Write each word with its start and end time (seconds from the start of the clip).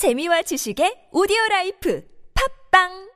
재미와 0.00 0.40
지식의 0.40 1.08
오디오 1.12 1.36
라이프 1.50 2.02
팟빵 2.70 3.10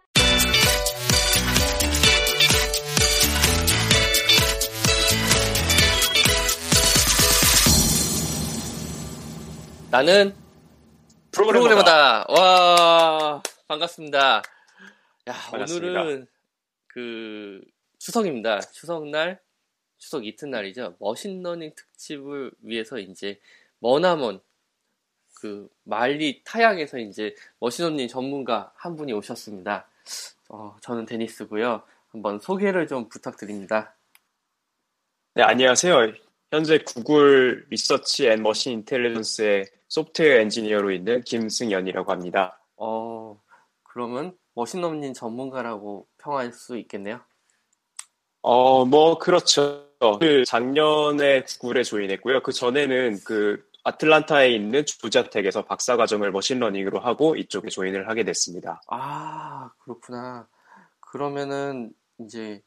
나는 9.90 10.34
프로그래머다. 11.32 12.26
와, 12.28 13.42
반갑습니다. 13.66 14.42
야, 15.28 15.32
반갑습니다. 15.32 16.02
오늘은 16.02 16.26
그 16.88 17.62
추석입니다. 17.98 18.60
추석날, 18.60 19.40
추석 19.96 20.26
이튿날이죠. 20.26 20.96
machine 20.98 21.33
learning 21.33 21.72
특집을 21.74 22.52
위해서 22.60 22.98
이제 22.98 23.40
머나먼 23.78 24.42
그 25.44 25.68
만리타향에서 25.82 26.96
이제 26.96 27.34
machine 27.60 27.82
learning 27.82 28.08
전문가 28.08 28.72
한 28.76 28.96
분이 28.96 29.12
오셨습니다. 29.12 29.86
어, 30.48 30.74
저는 30.80 31.04
데니스고요. 31.04 31.82
한번 32.08 32.40
소개를 32.40 32.86
좀 32.86 33.10
부탁드립니다. 33.10 33.94
네, 35.34 35.42
안녕하세요. 35.42 36.14
현재 36.50 36.78
Google 36.78 37.66
Research 37.68 38.28
and 38.28 38.42
Machine 38.42 38.72
Intelligence의 38.72 39.66
소프트웨어 39.88 40.40
엔지니어로 40.40 40.92
있는 40.92 41.20
김승연이라고 41.20 42.10
합니다. 42.10 42.58
어, 42.78 43.38
그러면 43.82 44.34
machine 44.54 44.81
learning 44.81 45.12
전문가라고 45.12 46.06
평할 46.16 46.54
수 46.54 46.78
있겠네요. 46.78 47.20
어, 48.40 48.86
뭐, 48.86 49.18
그렇죠. 49.18 49.90
그 50.20 50.44
작년에 50.46 51.42
구글에 51.60 51.82
조인했고요. 51.82 52.42
그 52.42 52.52
전에는 52.52 53.18
그 53.26 53.62
아틀란타에 53.84 54.50
있는 54.50 54.84
조자텍에서 54.86 55.66
박사과정을 55.66 56.32
머신러닝으로 56.32 57.00
하고 57.00 57.36
이쪽에 57.36 57.68
조인을 57.68 58.08
하게 58.08 58.24
됐습니다. 58.24 58.80
아, 58.88 59.70
그렇구나. 59.78 60.48
그러면은 61.00 61.92
이제 62.18 62.62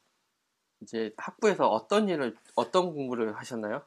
이제 0.81 1.11
학부에서 1.17 1.67
어떤 1.67 2.07
일을 2.07 2.35
어떤 2.55 2.93
공부를 2.93 3.35
하셨나요? 3.35 3.81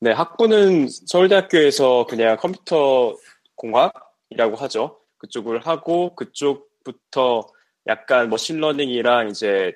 네, 0.00 0.10
학부는 0.12 0.88
서울대학교에서 0.88 2.06
그냥 2.08 2.36
컴퓨터 2.36 3.16
공학이라고 3.54 4.56
하죠. 4.56 5.00
그쪽을 5.18 5.66
하고 5.66 6.14
그쪽부터 6.16 7.46
약간 7.86 8.30
machine 8.30 8.64
learning이랑 8.64 9.28
이제 9.28 9.74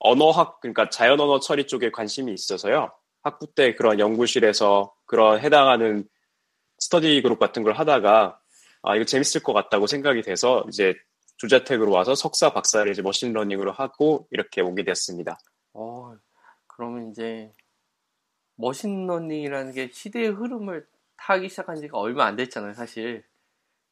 언어학, 0.00 0.60
그러니까 0.60 0.90
자연 0.90 1.20
언어 1.20 1.40
처리 1.40 1.66
쪽에 1.66 1.90
관심이 1.90 2.32
있어서요. 2.32 2.92
학부 3.22 3.46
때 3.54 3.74
그런 3.74 3.98
연구실에서 3.98 4.95
그런 5.06 5.40
해당하는 5.40 6.08
스터디 6.78 7.22
그룹 7.22 7.38
같은 7.38 7.62
걸 7.62 7.72
하다가 7.72 8.40
아, 8.82 8.96
이거 8.96 9.04
재밌을 9.04 9.42
것 9.42 9.52
같다고 9.52 9.86
생각이 9.86 10.22
돼서 10.22 10.64
이제 10.68 10.94
조지아텍으로 11.38 11.90
와서 11.90 12.14
석사 12.14 12.52
박사를 12.52 12.90
이제 12.90 13.02
machine 13.02 13.28
learning으로 13.28 13.72
하고 13.72 14.26
이렇게 14.30 14.60
오게 14.60 14.84
됐습니다. 14.84 15.38
어, 15.74 16.14
그러면 16.66 17.10
이제 17.10 17.52
machine 18.56 18.93
learning이라는 18.93 19.72
게 19.72 19.90
시대의 19.92 20.28
흐름을 20.28 20.86
타기 21.16 21.48
시작한 21.48 21.76
지가 21.76 21.98
얼마 21.98 22.24
안 22.24 22.36
됐잖아요, 22.36 22.74
사실. 22.74 23.24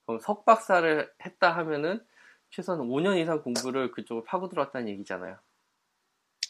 그럼 0.07 0.21
석박사를 0.21 1.11
했다 1.25 1.57
하면은 1.57 2.05
최소한 2.51 2.81
5년 2.81 3.19
이상 3.19 3.43
공부를 3.43 3.91
그쪽을 3.91 4.25
파고들었다는 4.25 4.89
얘기잖아요. 4.89 5.39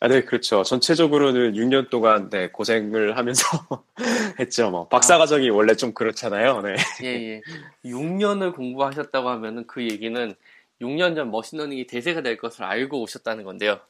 아, 0.05 0.09
네, 0.09 0.23
그렇죠. 0.23 0.63
전체적으로는 0.63 1.55
6년 1.55 1.89
동안 1.89 2.29
네, 2.29 2.51
고생을 2.51 3.17
하면서 3.17 3.43
했죠. 4.39 4.71
뭐 4.71 4.87
박사 4.87 5.17
과정이 5.17 5.49
원래 5.49 5.75
좀 5.75 5.95
그렇잖아요. 5.95 6.61
네. 6.61 6.77
예, 7.03 7.07
예. 7.07 7.43
6년을 7.87 8.55
공부하셨다고 8.55 9.31
하면은 9.31 9.67
그 9.67 9.83
얘기는 9.83 10.35
6년 10.83 11.17
전 11.17 11.31
machine 11.31 11.55
learning이 11.55 11.87
대세가 11.87 12.21
될 12.21 12.37
것을 12.37 12.65
알고 12.65 13.01
오셨다는 13.01 13.45
건데요. 13.45 13.81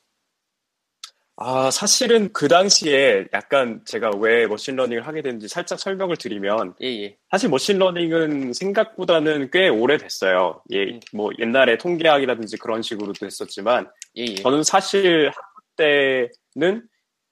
아, 1.36 1.72
사실은 1.72 2.32
그 2.32 2.46
당시에 2.46 3.24
약간 3.32 3.80
제가 3.84 4.12
왜 4.16 4.46
machine 4.46 4.70
learning을 4.70 5.08
하게 5.08 5.20
됐는지 5.20 5.48
살짝 5.48 5.80
설명을 5.80 6.16
드리면 6.16 6.74
예, 6.80 6.86
예. 6.86 7.16
사실 7.28 7.48
machine 7.48 7.89
learning은 7.89 8.52
생각보다는 8.52 9.50
꽤 9.50 9.68
오래됐어요. 9.68 10.62
예, 10.70 10.84
음. 10.84 11.00
뭐 11.12 11.32
옛날에 11.40 11.76
통계학이라든지 11.76 12.58
그런 12.58 12.82
식으로도 12.82 13.26
했었지만 13.26 13.90
예, 14.16 14.22
예. 14.22 14.34
저는 14.36 14.62
사실 14.62 15.32
때는 15.76 16.86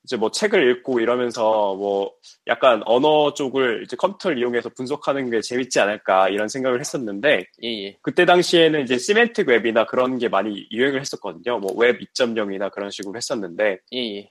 이제 0.04 0.16
뭐 0.16 0.30
책을 0.30 0.68
읽고 0.70 1.00
이러면서 1.00 1.74
뭐 1.76 2.12
약간 2.48 2.82
언어 2.86 3.34
쪽을 3.34 3.84
이제 3.84 3.96
컴퓨터를 3.96 4.38
이용해서 4.38 4.70
분석하는 4.70 5.30
게 5.30 5.40
재밌지 5.40 5.78
않을까 5.78 6.28
이런 6.28 6.48
생각을 6.48 6.80
했었는데 6.80 7.44
예, 7.62 7.84
예. 7.84 7.96
그때 8.02 8.26
당시에는 8.26 8.82
이제 8.82 8.98
semantic 8.98 9.48
web이나 9.48 9.86
그런 9.86 10.18
게 10.18 10.28
많이 10.28 10.66
유행을 10.72 11.00
했었거든요. 11.00 11.60
뭐 11.60 11.72
웹 11.76 12.00
2.0이나 12.00 12.72
그런 12.72 12.90
식으로 12.90 13.16
했었는데 13.16 13.78
예, 13.92 14.16
예. 14.16 14.30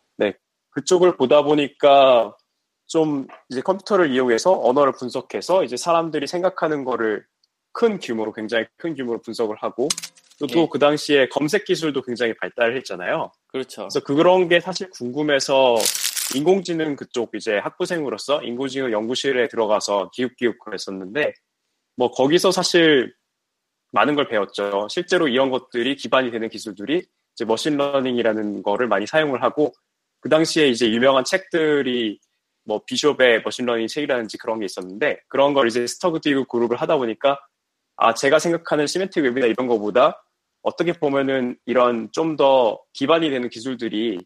그쪽을 0.71 1.17
보다 1.17 1.43
보니까 1.43 2.35
좀 2.87 3.27
이제 3.49 3.61
컴퓨터를 3.61 4.11
이용해서 4.11 4.59
언어를 4.61 4.93
분석해서 4.93 5.63
이제 5.63 5.77
사람들이 5.77 6.27
생각하는 6.27 6.83
거를 6.83 7.25
큰 7.73 7.99
규모로 7.99 8.33
굉장히 8.33 8.65
큰 8.77 8.95
규모로 8.95 9.21
분석을 9.21 9.55
하고 9.59 9.87
또 10.47 10.61
예. 10.61 10.67
그 10.71 10.79
당시에 10.79 11.27
검색 11.29 11.65
기술도 11.65 12.01
굉장히 12.01 12.33
발달을 12.35 12.75
했잖아요. 12.77 13.31
그렇죠. 13.47 13.83
그래서 13.83 13.99
그런 14.01 14.47
게 14.47 14.59
사실 14.59 14.89
궁금해서 14.89 15.75
인공지능 16.35 16.95
그쪽 16.95 17.35
이제 17.35 17.57
학부생으로서 17.57 18.43
인공지능 18.43 18.91
연구실에 18.91 19.47
들어가서 19.47 20.11
기웃기웃 20.13 20.57
그랬었는데 20.59 21.33
뭐 21.97 22.11
거기서 22.11 22.51
사실 22.51 23.13
많은 23.91 24.15
걸 24.15 24.27
배웠죠. 24.27 24.87
실제로 24.89 25.27
이런 25.27 25.49
것들이 25.49 25.95
기반이 25.95 26.31
되는 26.31 26.49
기술들이 26.49 27.05
이제 27.33 27.45
machine 27.45 27.83
learning이라는 27.83 28.63
거를 28.63 28.87
많이 28.87 29.05
사용을 29.05 29.43
하고 29.43 29.73
그 30.21 30.29
당시에 30.29 30.67
이제 30.67 30.89
유명한 30.89 31.23
책들이 31.23 32.19
뭐 32.63 32.81
비숍의 32.85 33.41
machine 33.43 33.64
learning 33.64 33.87
책이라든지 33.87 34.37
그런 34.37 34.59
게 34.59 34.65
있었는데 34.65 35.19
그런 35.27 35.53
걸 35.53 35.67
이제 35.67 35.85
스터디 35.87 36.45
그룹을 36.45 36.77
하다 36.77 36.97
보니까 36.97 37.39
아 37.97 38.13
제가 38.13 38.39
생각하는 38.39 38.87
semantic 38.87 39.23
web이나 39.23 39.47
이런 39.47 39.67
거보다 39.67 40.23
어떻게 40.61 40.93
보면은 40.93 41.57
이런 41.65 42.11
좀 42.11 42.35
더 42.37 42.81
기반이 42.93 43.29
되는 43.29 43.49
기술들이 43.49 44.19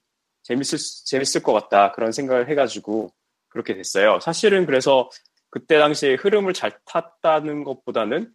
재밌을 0.44 0.78
수- 0.78 1.06
재밌을 1.06 1.42
것 1.44 1.54
같다 1.54 1.92
그런 1.94 2.12
생각을 2.12 2.50
해가지고 2.50 3.10
그렇게 3.50 3.74
됐어요. 3.76 4.20
사실은 4.20 4.66
그래서 4.66 5.10
그때 5.50 5.80
당시에 5.80 6.16
흐름을 6.16 6.54
잘 6.54 6.78
탔다는 6.86 7.64
것보다는 7.64 8.32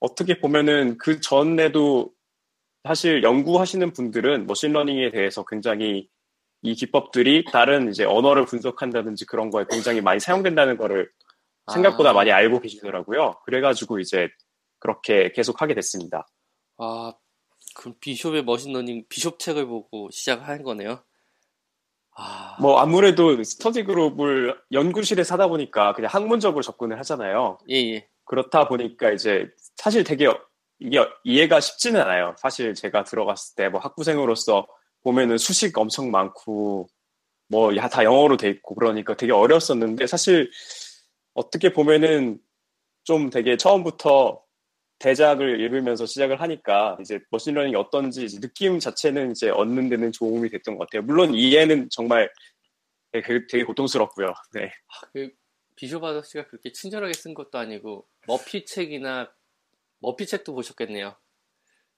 어떻게 0.00 0.38
보면은 0.40 0.98
그 0.98 1.20
전에도 1.20 2.12
사실 2.84 3.22
연구하시는 3.22 3.92
분들은 3.92 4.46
machine 4.46 4.74
learning에 4.74 5.10
대해서 5.10 5.44
굉장히 5.44 6.08
이 6.62 6.74
기법들이 6.74 7.44
다른 7.52 7.90
이제 7.90 8.04
언어를 8.04 8.44
분석한다든지 8.46 9.26
그런 9.26 9.50
거에 9.50 9.64
굉장히 9.70 10.00
많이 10.00 10.18
사용된다는 10.20 10.76
거를 10.76 11.10
생각보다 11.72 12.10
아. 12.10 12.12
많이 12.12 12.30
알고 12.32 12.60
계시더라고요. 12.60 13.40
그래가지고 13.44 13.98
이제 14.00 14.28
그렇게 14.78 15.32
계속 15.32 15.62
하게 15.62 15.74
됐습니다. 15.74 16.26
아, 16.78 17.12
그 17.76 17.92
비숍의 18.00 18.44
machine 18.44 18.72
learning 18.72 19.04
비숍 19.08 19.38
책을 19.38 19.66
보고 19.66 20.10
시작한 20.10 20.62
거네요. 20.62 21.02
아, 22.16 22.56
뭐 22.60 22.78
아무래도 22.78 23.42
스터디 23.42 23.84
그룹을 23.84 24.58
연구실에서 24.72 25.34
하다 25.34 25.48
보니까 25.48 25.92
그냥 25.92 26.10
학문적으로 26.12 26.62
접근을 26.62 26.98
하잖아요. 27.00 27.58
예, 27.68 27.76
예. 27.94 28.08
그렇다 28.24 28.68
보니까 28.68 29.12
이제 29.12 29.48
사실 29.76 30.02
되게 30.04 30.26
이게 30.78 30.98
이해가 31.24 31.60
쉽지는 31.60 32.00
않아요. 32.00 32.34
사실 32.38 32.74
제가 32.74 33.04
들어갔을 33.04 33.54
때 33.56 33.68
뭐 33.68 33.80
학부생으로서 33.80 34.66
보면은 35.02 35.36
수식 35.38 35.76
엄청 35.78 36.10
많고 36.10 36.88
뭐 37.48 37.70
다 37.90 38.04
영어로 38.04 38.36
돼 38.38 38.48
있고 38.50 38.74
그러니까 38.74 39.14
되게 39.16 39.32
어려웠었는데 39.32 40.06
사실 40.06 40.50
어떻게 41.34 41.72
보면은 41.72 42.38
좀 43.04 43.30
되게 43.30 43.56
처음부터 43.58 44.40
대작을 44.98 45.60
읽으면서 45.60 46.06
시작을 46.06 46.40
하니까 46.40 46.96
이제 47.00 47.20
머신러닝이 47.30 47.76
어떤지 47.76 48.24
이제 48.24 48.40
느낌 48.40 48.78
자체는 48.78 49.32
이제 49.32 49.50
얻는 49.50 49.88
데는 49.88 50.12
도움이 50.12 50.48
됐던 50.50 50.76
것 50.76 50.88
같아요. 50.88 51.02
물론 51.02 51.34
이해는 51.34 51.88
정말 51.90 52.30
되게, 53.12 53.46
되게 53.46 53.64
고통스럽고요. 53.64 54.32
네. 54.52 54.72
그 55.12 55.30
비숍 55.74 56.02
아저씨가 56.02 56.46
그렇게 56.46 56.72
친절하게 56.72 57.12
쓴 57.12 57.34
것도 57.34 57.58
아니고 57.58 58.06
머피 58.26 58.64
책이나 58.64 59.30
머피 60.00 60.26
책도 60.26 60.54
보셨겠네요. 60.54 61.14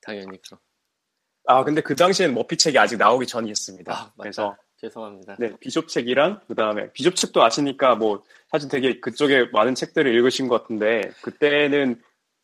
당연히 0.01 0.41
그럼. 0.43 0.61
아 1.47 1.65
근데 1.65 1.81
그 1.81 1.95
당시에는 1.95 2.35
머피 2.35 2.57
책이 2.57 2.79
아직 2.79 2.97
나오기 2.97 3.27
전이었습니다. 3.27 3.93
아. 3.93 4.13
그래서 4.19 4.57
죄송합니다. 4.77 5.37
네 5.39 5.57
비숍 5.61 5.89
책이랑 5.89 6.41
그 6.47 6.55
다음에 6.55 6.93
비숍 6.93 7.17
책도 7.17 7.43
아시니까 7.43 7.95
뭐 7.95 8.23
사실 8.51 8.69
되게 8.69 9.01
그쪽에 9.01 9.47
많은 9.53 9.75
책들을 9.75 10.13
읽으신 10.15 10.49
것 10.49 10.63
같은데 10.63 11.11
그때는 11.23 12.01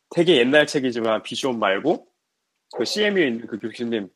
되게 0.09 0.37
옛날 0.37 0.67
책이지만 0.67 1.23
비숍 1.23 1.57
말고 1.57 2.07
그 2.75 2.85
CMU에 2.85 3.27
있는 3.27 3.47
그 3.47 3.59
교수님 3.59 4.09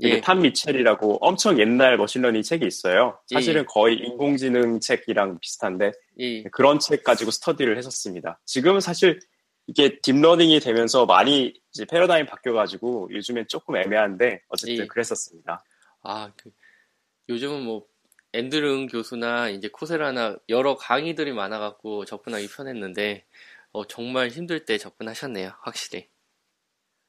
예. 0.00 0.20
탐 0.20 0.42
미첼이라고 0.42 1.18
엄청 1.20 1.58
옛날 1.60 1.96
machine 1.96 2.18
learning 2.18 2.42
책이 2.42 2.66
있어요. 2.66 3.18
예, 3.30 3.36
사실은 3.36 3.64
거의 3.66 3.96
인공지능 3.96 4.80
책이랑 4.80 5.38
비슷한데 5.40 5.92
예, 6.18 6.42
그런 6.44 6.78
책 6.78 7.04
가지고 7.04 7.30
스터디를 7.30 7.76
했었습니다. 7.76 8.40
지금은 8.44 8.80
사실 8.80 9.20
이게 9.66 10.00
deep 10.02 10.20
learning이 10.20 10.60
되면서 10.60 11.06
많이 11.06 11.54
이제 11.70 11.84
패러다임이 11.84 12.26
바뀌어가지고 12.26 13.10
요즘엔 13.12 13.46
조금 13.48 13.76
애매한데 13.76 14.42
어쨌든 14.48 14.84
예. 14.84 14.86
그랬었습니다. 14.86 15.64
아, 16.02 16.32
그, 16.36 16.50
요즘은 17.28 17.62
뭐, 17.62 17.86
앤드류 18.32 18.69
응 18.69 18.86
교수나 18.86 19.50
이제 19.50 19.68
Coursera나 19.68 20.36
여러 20.48 20.76
강의들이 20.76 21.32
많아갖고 21.32 22.06
접근하기 22.06 22.48
편했는데, 22.48 23.24
어, 23.72 23.86
정말 23.86 24.28
힘들 24.28 24.64
때 24.64 24.78
접근하셨네요. 24.78 25.52
확실히. 25.62 26.08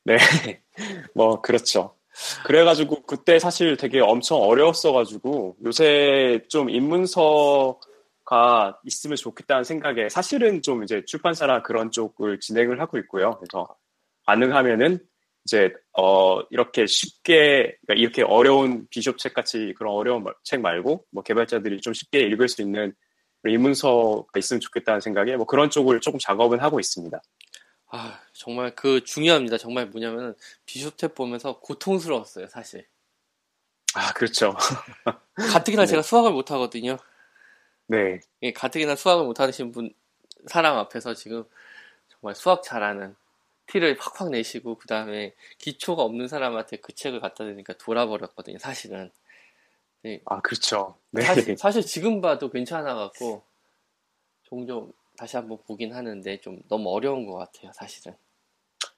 네, 0.06 0.18
뭐 1.14 1.42
그렇죠. 1.42 1.96
그래가지고 2.46 3.04
그때 3.04 3.40
사실 3.40 3.76
되게 3.76 4.00
엄청 4.00 4.42
어려웠어가지고 4.42 5.58
요새 5.66 6.42
좀 6.48 6.70
입문서가 6.70 7.80
있으면 8.86 9.18
좋겠다는 9.18 9.64
생각에 9.64 10.10
사실은 10.10 10.62
좀 10.62 10.84
이제 10.84 11.04
출판사나 11.06 11.64
그런 11.64 11.92
쪽을 11.92 12.40
진행을 12.40 12.80
하고 12.80 12.98
있고요. 13.00 13.32
그래서 13.40 13.68
가능하면은 14.26 15.00
이제 15.46 15.74
어 15.98 16.42
이렇게 16.52 16.86
쉽게 16.86 17.78
그러니까 17.86 17.94
이렇게 17.96 18.22
어려운 18.22 18.88
비숍 18.90 19.18
책 19.18 19.34
같이 19.34 19.74
그런 19.78 19.94
어려운 19.94 20.24
책 20.44 20.62
말고 20.62 21.06
뭐 21.12 21.24
개발자들이 21.24 21.82
좀 21.82 21.94
쉽게 21.94 22.22
읽을 22.22 22.48
수 22.48 22.62
있는 22.62 22.94
입문서가 23.50 24.38
있으면 24.38 24.60
좋겠다는 24.60 25.02
생각에 25.02 25.36
뭐 25.36 25.46
그런 25.46 25.70
쪽을 25.70 26.00
조금 26.02 26.20
작업은 26.20 26.60
하고 26.60 26.80
있습니다. 26.80 27.22
아, 27.88 28.20
정말 28.34 28.74
그 28.76 29.04
중요합니다. 29.04 29.58
정말 29.58 29.86
뭐냐면, 29.86 30.36
비숍탭 30.66 31.14
보면서 31.14 31.60
고통스러웠어요, 31.60 32.48
사실. 32.48 32.88
아 33.94 34.12
그렇죠. 34.14 34.56
가뜩이나 35.36 35.84
네. 35.84 35.88
제가 35.88 36.02
수학을 36.02 36.32
못 36.32 36.50
하거든요. 36.52 36.98
네. 37.86 38.20
예, 38.42 38.52
가뜩이나 38.52 38.96
수학을 38.96 39.26
못 39.26 39.40
하시는 39.40 39.72
분, 39.72 39.94
사람 40.48 40.78
앞에서 40.78 41.14
지금 41.14 41.44
정말 42.10 42.34
수학 42.34 42.64
잘하는 42.64 43.16
티를 43.68 43.96
팍팍 43.98 44.32
내시고, 44.32 44.78
그 44.80 44.88
다음에 44.88 45.36
기초가 45.60 46.02
없는 46.02 46.28
사람한테 46.28 46.78
그 46.78 46.94
책을 46.94 47.20
갖다 47.22 47.46
대니까 47.46 47.74
돌아버렸거든요, 47.74 48.58
사실은. 48.58 49.12
아 50.26 50.42
그렇죠. 50.42 50.96
네. 51.12 51.22
사실, 51.22 51.56
사실 51.58 51.82
지금 51.84 52.22
봐도 52.22 52.50
괜찮아 52.50 52.94
갖고, 52.94 53.44
종종 54.44 54.92
다시 55.18 55.38
한번 55.38 55.58
보긴 55.66 55.94
하는데, 55.94 56.40
좀 56.42 56.62
너무 56.70 56.90
어려운 56.90 57.26
것 57.26 57.36
같아요, 57.36 57.72
사실은. 57.74 58.16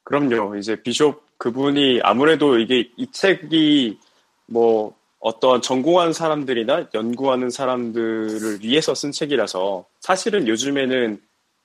그럼요. 0.04 0.56
이제 0.56 0.82
비숍 0.82 1.38
그분이 1.38 2.02
아무래도 2.04 2.60
이게 2.60 2.90
이 2.96 3.12
책이 3.12 4.00
뭐 4.46 4.96
어떤 5.20 5.62
전공한 5.62 6.14
사람들이나 6.14 6.90
연구하는 6.94 7.50
사람들을 7.50 8.60
위해서 8.62 8.94
쓴 8.94 9.12
책이라서 9.12 9.86
사실은 10.00 10.48
요즘에는 10.48 11.20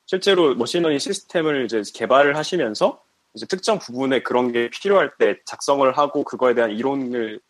실제로 0.07 0.55
machine 0.55 0.75
learning 0.75 0.99
시스템을 0.99 1.67
이제 1.67 1.83
개발을 1.95 2.37
하시면서 2.37 3.03
이제 3.35 3.47
특정 3.47 3.79
부분에 3.79 4.23
그런 4.23 4.51
게 4.51 4.71
필요할 4.71 5.13
때 5.19 5.39
작성을 5.45 5.97
하고 5.97 6.25
그거에 6.25 6.55
대한 6.55 6.71
이론을 6.71 7.41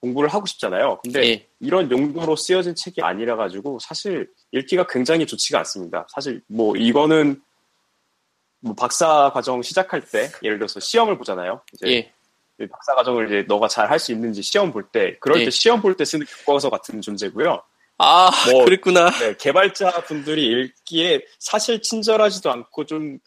공부를 0.00 0.28
하고 0.28 0.46
싶잖아요. 0.46 1.00
근데 1.02 1.26
예, 1.28 1.46
이런 1.60 1.90
용도로 1.90 2.36
쓰여진 2.36 2.74
책이 2.74 3.02
아니라 3.02 3.36
가지고 3.36 3.78
사실 3.80 4.30
읽기가 4.52 4.86
굉장히 4.88 5.26
좋지가 5.26 5.58
않습니다. 5.60 6.06
사실 6.08 6.40
뭐 6.46 6.76
이거는 6.76 7.40
뭐 8.60 8.74
박사 8.74 9.30
과정 9.32 9.62
시작할 9.62 10.02
때 10.04 10.30
예를 10.42 10.58
들어서 10.58 10.80
시험을 10.80 11.18
보잖아요. 11.18 11.60
이제 11.74 11.86
예, 11.88 12.12
이 12.64 12.66
박사 12.68 12.94
과정을 12.94 13.26
이제 13.26 13.44
너가 13.48 13.68
잘 13.68 13.90
할 13.90 13.98
수 13.98 14.12
있는지 14.12 14.42
시험 14.42 14.72
볼 14.72 14.84
때 14.90 15.16
그럴 15.20 15.40
예. 15.40 15.44
때 15.44 15.50
시험 15.50 15.80
볼 15.80 15.96
때 15.96 16.04
쓰는 16.04 16.26
교과서 16.44 16.70
같은 16.70 17.00
존재고요. 17.00 17.62
아, 17.98 18.30
뭐- 18.52 18.64
그랬구나. 18.64 19.10
네, 19.10 19.36
개발자 19.36 20.04
분들이 20.04 20.46
읽기에 20.46 21.24
사실 21.40 21.82
친절하지도 21.82 22.50
않고 22.52 22.86
좀 22.86 23.18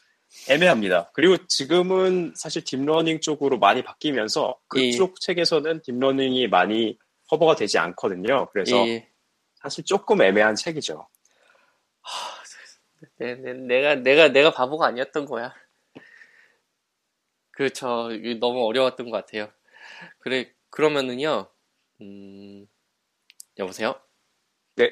애매합니다. 0.50 1.12
그리고 1.14 1.38
지금은 1.48 2.34
사실 2.36 2.64
deep 2.64 2.82
learning 2.82 3.20
쪽으로 3.22 3.60
많이 3.60 3.84
바뀌면서 3.84 4.60
그쪽 4.68 5.20
책에서는 5.20 5.82
deep 5.82 6.02
learning이 6.02 6.48
많이 6.48 6.98
커버가 7.30 7.56
되지 7.56 7.78
않거든요. 7.78 8.50
그래서 8.52 8.88
예, 8.88 9.10
사실 9.56 9.84
조금 9.86 10.22
애매한 10.22 10.56
책이죠. 10.56 11.08
내, 13.18 13.36
내, 13.36 13.54
내가, 13.54 13.96
내가, 13.96 14.28
내가 14.30 14.52
바보가 14.52 14.88
아니었던 14.88 15.26
거야. 15.26 15.54
그렇죠. 17.52 18.10
너무 18.40 18.66
어려웠던 18.66 19.10
것 19.10 19.18
같아요. 19.18 19.52
그래, 20.20 20.52
그러면은요, 20.70 21.50
음, 22.02 22.68
여보세요? 23.58 24.00
네. 24.76 24.92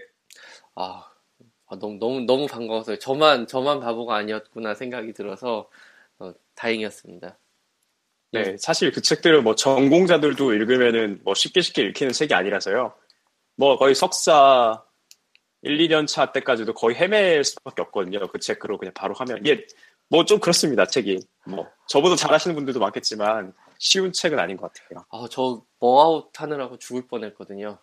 아, 0.76 1.10
아, 1.70 1.78
너무, 1.78 1.98
너무, 2.00 2.22
너무 2.22 2.48
반가워서요. 2.48 2.98
저만, 3.00 3.48
저만 3.48 3.80
바보가 3.80 4.16
아니었구나 4.16 4.74
생각이 4.74 5.14
들어서, 5.14 5.70
어, 6.20 6.34
다행이었습니다. 6.56 7.38
네, 8.32 8.58
사실 8.58 8.92
그 8.92 9.02
책들은 9.02 9.44
뭐 9.44 9.56
전공자들도 9.56 10.54
읽으면은 10.54 11.20
뭐 11.24 11.34
쉽게 11.34 11.62
쉽게 11.62 11.84
읽히는 11.84 12.12
책이 12.14 12.34
아니라서요. 12.34 12.94
뭐 13.56 13.78
거의 13.78 13.96
석사 13.96 14.84
1, 15.64 15.78
2년 15.78 16.08
차 16.08 16.32
때까지도 16.32 16.74
거의 16.74 16.96
헤맬 16.96 17.44
수밖에 17.44 17.82
없거든요. 17.84 18.28
그 18.28 18.40
책으로 18.40 18.78
그냥 18.78 18.94
바로 18.94 19.14
하면. 19.16 19.40
이게 19.40 19.66
뭐 20.10 20.24
좀 20.26 20.40
그렇습니다, 20.40 20.86
책이. 20.86 21.20
뭐 21.46 21.68
저보다 21.88 22.16
잘하시는 22.16 22.56
분들도 22.56 22.80
많겠지만 22.80 23.54
쉬운 23.80 24.12
책은 24.12 24.40
아닌 24.40 24.58
것 24.58 24.72
같아요. 24.74 25.06
아, 25.10 25.28
저, 25.30 25.64
Mahout 25.80 26.32
하느라고 26.36 26.78
죽을 26.78 27.08
뻔했거든요. 27.08 27.80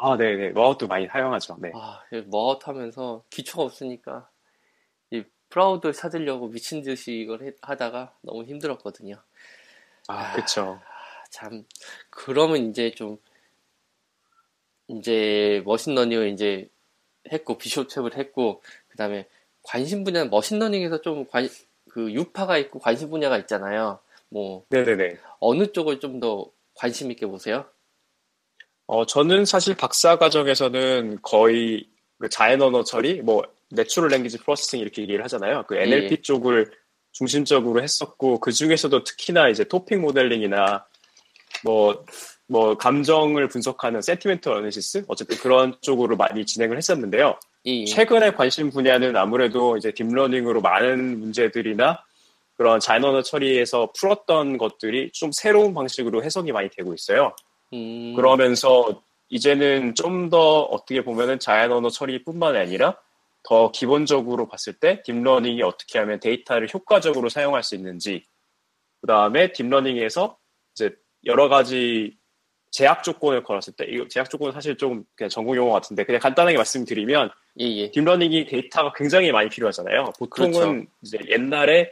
아, 0.00 0.16
네네. 0.16 0.52
와우도 0.54 0.86
많이 0.86 1.06
사용하죠. 1.06 1.56
네. 1.60 1.72
아, 1.74 2.02
Mahout 2.26 2.66
하면서 2.66 3.24
기초가 3.30 3.64
없으니까, 3.64 4.28
이 5.10 5.24
fraud 5.48 5.92
찾으려고 5.92 6.48
미친 6.48 6.82
듯이 6.82 7.12
이걸 7.20 7.42
해- 7.42 7.52
하다가 7.62 8.14
너무 8.22 8.44
힘들었거든요. 8.44 9.16
아, 10.08 10.32
그쵸. 10.32 10.80
참, 11.30 11.64
그러면 12.10 12.70
이제 12.70 12.90
좀, 12.92 13.18
이제 14.88 15.62
machine 15.64 15.89
learning을 15.89 16.28
이제 16.28 16.68
했고, 17.32 17.58
비숍 17.58 17.88
책을 17.88 18.16
했고, 18.16 18.62
그 18.88 18.96
다음에 18.96 19.28
관심 19.62 20.04
분야는 20.04 20.30
machine 20.30 20.56
learning에서 20.56 21.02
좀 21.02 21.26
관, 21.26 21.48
그 21.90 22.12
유파가 22.12 22.56
있고 22.58 22.78
관심 22.78 23.10
분야가 23.10 23.36
있잖아요. 23.38 24.00
뭐, 24.30 24.64
네네네. 24.70 25.18
어느 25.40 25.72
쪽을 25.72 26.00
좀 26.00 26.20
더 26.20 26.50
관심 26.74 27.10
있게 27.10 27.26
보세요? 27.26 27.66
어, 28.88 29.04
저는 29.04 29.44
사실 29.44 29.76
박사 29.76 30.16
과정에서는 30.16 31.18
거의 31.20 31.86
그 32.18 32.28
자연 32.30 32.62
언어 32.62 32.82
처리, 32.82 33.20
뭐, 33.20 33.42
natural 33.70 34.08
language 34.08 34.38
processing 34.38 34.80
이렇게 34.80 35.02
얘기를 35.02 35.22
하잖아요. 35.24 35.64
그 35.68 35.76
NLP 35.76 36.12
예. 36.12 36.22
쪽을 36.22 36.70
중심적으로 37.12 37.82
했었고, 37.82 38.40
그 38.40 38.50
중에서도 38.50 39.04
특히나 39.04 39.50
이제 39.50 39.64
topic 39.64 40.00
modeling이나 40.00 40.86
뭐, 41.64 42.02
뭐, 42.46 42.78
감정을 42.78 43.48
분석하는 43.48 44.00
sentiment 44.00 44.48
analysis? 44.48 45.04
어쨌든 45.06 45.36
그런 45.36 45.76
쪽으로 45.82 46.16
많이 46.16 46.46
진행을 46.46 46.78
했었는데요. 46.78 47.38
이, 47.64 47.84
최근에 47.84 48.32
관심 48.32 48.70
분야는 48.70 49.16
아무래도 49.16 49.76
이제 49.76 49.92
deep 49.92 50.10
learning으로 50.10 50.62
많은 50.62 51.20
문제들이나 51.20 52.02
그런 52.56 52.80
자연 52.80 53.04
언어 53.04 53.20
처리에서 53.20 53.92
풀었던 54.00 54.56
것들이 54.56 55.10
좀 55.12 55.30
새로운 55.30 55.74
방식으로 55.74 56.24
해석이 56.24 56.52
많이 56.52 56.70
되고 56.70 56.94
있어요. 56.94 57.34
음, 57.72 58.14
그러면서 58.14 59.02
이제는 59.28 59.94
좀 59.94 60.30
더 60.30 60.60
어떻게 60.62 61.02
보면은 61.02 61.38
자연 61.38 61.72
언어 61.72 61.88
처리뿐만 61.90 62.56
아니라 62.56 62.96
더 63.42 63.70
기본적으로 63.70 64.46
봤을 64.46 64.74
때 64.74 65.02
deep 65.04 65.22
learning이 65.22 65.62
어떻게 65.62 65.98
하면 65.98 66.20
데이터를 66.20 66.68
효과적으로 66.72 67.28
사용할 67.28 67.62
수 67.62 67.74
있는지 67.74 68.24
그 69.00 69.06
다음에 69.06 69.52
deep 69.52 69.73
learning에서 69.73 70.36
이제 70.74 70.94
여러 71.24 71.48
가지 71.48 72.18
제약 72.70 73.02
조건을 73.02 73.42
걸었을 73.42 73.72
때 73.74 73.86
이거 73.88 74.06
제약 74.08 74.28
조건은 74.28 74.52
사실 74.52 74.76
좀 74.76 75.04
그냥 75.14 75.30
전공 75.30 75.56
용어 75.56 75.72
같은데 75.72 76.04
그냥 76.04 76.20
간단하게 76.20 76.56
말씀드리면 76.58 77.30
예, 77.60 77.64
예. 77.64 77.90
deep 77.90 78.07
learning이 78.07 78.46
데이터가 78.46 78.92
굉장히 78.94 79.32
많이 79.32 79.48
필요하잖아요. 79.48 80.12
보통은 80.18 80.52
그렇죠. 80.52 80.86
이제 81.02 81.18
옛날에 81.28 81.90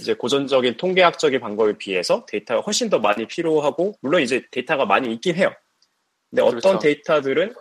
이제 0.00 0.14
고전적인 0.14 0.76
통계학적인 0.76 1.40
방법에 1.40 1.76
비해서 1.78 2.24
데이터가 2.26 2.60
훨씬 2.62 2.90
더 2.90 2.98
많이 2.98 3.26
필요하고 3.26 3.94
물론 4.00 4.22
이제 4.22 4.44
데이터가 4.50 4.86
많이 4.86 5.12
있긴 5.12 5.36
해요. 5.36 5.52
근데 6.30 6.42
어떤 6.42 6.60
그렇죠. 6.60 6.78
데이터들은 6.80 7.54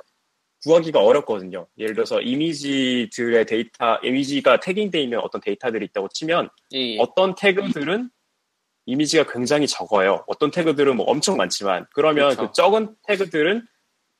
구하기가 0.64 1.00
어렵거든요. 1.00 1.68
예를 1.78 1.94
들어서 1.94 2.22
이미지들의 2.22 3.46
데이터, 3.46 4.00
이미지가 4.02 4.62
tagging되어 4.62 5.02
있는 5.02 5.20
어떤 5.20 5.42
데이터들이 5.42 5.86
있다고 5.86 6.08
치면 6.10 6.50
예, 6.74 6.94
예. 6.94 6.98
어떤 7.00 7.36
태그들은 7.36 8.10
이미지가 8.86 9.32
굉장히 9.32 9.68
적어요. 9.68 10.24
어떤 10.28 10.52
태그들은 10.52 10.96
뭐 10.96 11.06
엄청 11.06 11.38
많지만 11.38 11.86
그러면 11.94 12.36
그렇죠. 12.36 12.48
그 12.48 12.54
적은 12.54 12.96
태그들은 13.04 13.66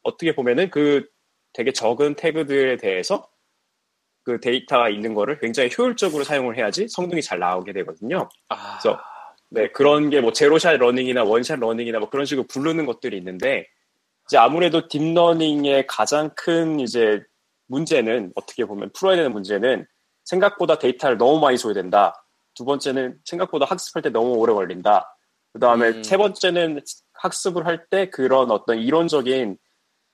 어떻게 0.04 0.36
보면은 0.36 0.70
그 0.70 1.08
되게 1.54 1.72
적은 1.72 2.16
태그들에 2.16 2.78
대해서 2.78 3.30
그 4.24 4.40
데이터가 4.40 4.90
있는 4.90 5.14
거를 5.14 5.40
굉장히 5.40 5.70
효율적으로 5.78 6.24
사용을 6.24 6.58
해야지 6.58 6.88
성능이 6.88 7.22
잘 7.22 7.40
나오게 7.40 7.74
되거든요. 7.74 8.30
아, 8.50 8.80
그래서 8.80 9.00
네, 9.50 9.68
그런 9.72 10.10
게 10.10 10.22
뭐 10.22 10.32
zero-shot 10.32 10.78
learning이나 10.78 11.24
one-shot 11.24 11.60
learning이나 11.60 12.00
뭐 12.00 12.10
그런 12.10 12.26
식으로 12.26 12.48
부르는 12.48 12.86
것들이 12.86 13.18
있는데 13.18 13.68
이제 14.28 14.38
아무래도 14.38 14.88
deep 14.88 15.16
learning의 15.16 15.86
가장 15.88 16.30
큰 16.36 16.80
이제 16.80 17.22
문제는 17.68 18.32
어떻게 18.36 18.66
보면 18.66 18.92
풀어야 18.94 19.16
되는 19.18 19.32
문제는 19.34 19.86
생각보다 20.24 20.80
데이터를 20.80 21.18
너무 21.18 21.40
많이 21.40 21.58
줘야 21.58 21.74
된다. 21.74 22.26
두 22.56 22.66
번째는 22.66 23.20
생각보다 23.26 23.66
학습할 23.66 24.02
때 24.04 24.10
너무 24.10 24.36
오래 24.36 24.54
걸린다. 24.54 25.18
그 25.54 25.60
다음에 25.60 25.90
음. 25.90 26.04
세 26.04 26.18
번째는 26.18 26.80
학습을 27.14 27.66
할 27.66 27.88
때 27.90 28.10
그런 28.10 28.52
어떤 28.52 28.80
이론적인 28.80 29.58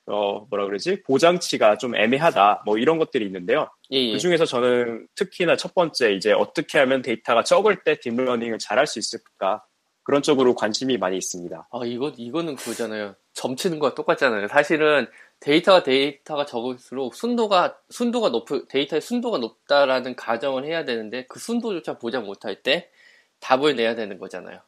어 0.08 0.46
뭐라 0.50 0.66
그러지 0.66 1.04
보장치가 1.04 1.78
좀 1.78 1.96
애매하다. 1.96 2.64
뭐 2.66 2.78
이런 2.78 2.98
것들이 2.98 3.26
있는데요. 3.26 3.70
예, 3.92 3.98
예. 3.98 4.12
그 4.14 4.20
중에서 4.20 4.46
저는 4.46 5.08
특히나 5.16 5.56
첫 5.56 5.74
번째 5.74 6.14
이제 6.14 6.32
어떻게 6.32 6.78
하면 6.80 7.02
데이터가 7.02 7.44
적을 7.44 7.84
때 7.84 8.00
deep 8.00 8.16
learning을 8.16 8.60
잘 8.60 8.78
할 8.78 8.86
수 8.88 9.00
있을까 9.00 9.64
그런 10.04 10.22
쪽으로 10.24 10.56
관심이 10.56 10.98
많이 10.98 11.18
있습니다. 11.18 11.68
아, 11.72 11.80
이거, 11.86 12.12
이거는 12.18 12.56
그거잖아요. 12.56 13.16
점치는 13.34 13.78
거와 13.80 13.94
똑같잖아요. 13.94 14.48
사실은 14.48 15.08
데이터가 15.40 15.84
데이터가 15.84 16.46
적을수록 16.46 17.14
순도가, 17.16 17.78
순도가 17.90 18.30
높을, 18.30 18.68
데이터의 18.68 19.02
순도가 19.02 19.38
높다라는 19.38 20.16
가정을 20.16 20.66
해야 20.66 20.84
되는데 20.84 21.26
그 21.28 21.40
순도조차 21.40 22.00
보장 22.00 22.26
못할 22.26 22.62
때 22.64 22.90
답을 23.40 23.76
내야 23.76 23.96
되는 23.96 24.18
거잖아요. 24.18 24.60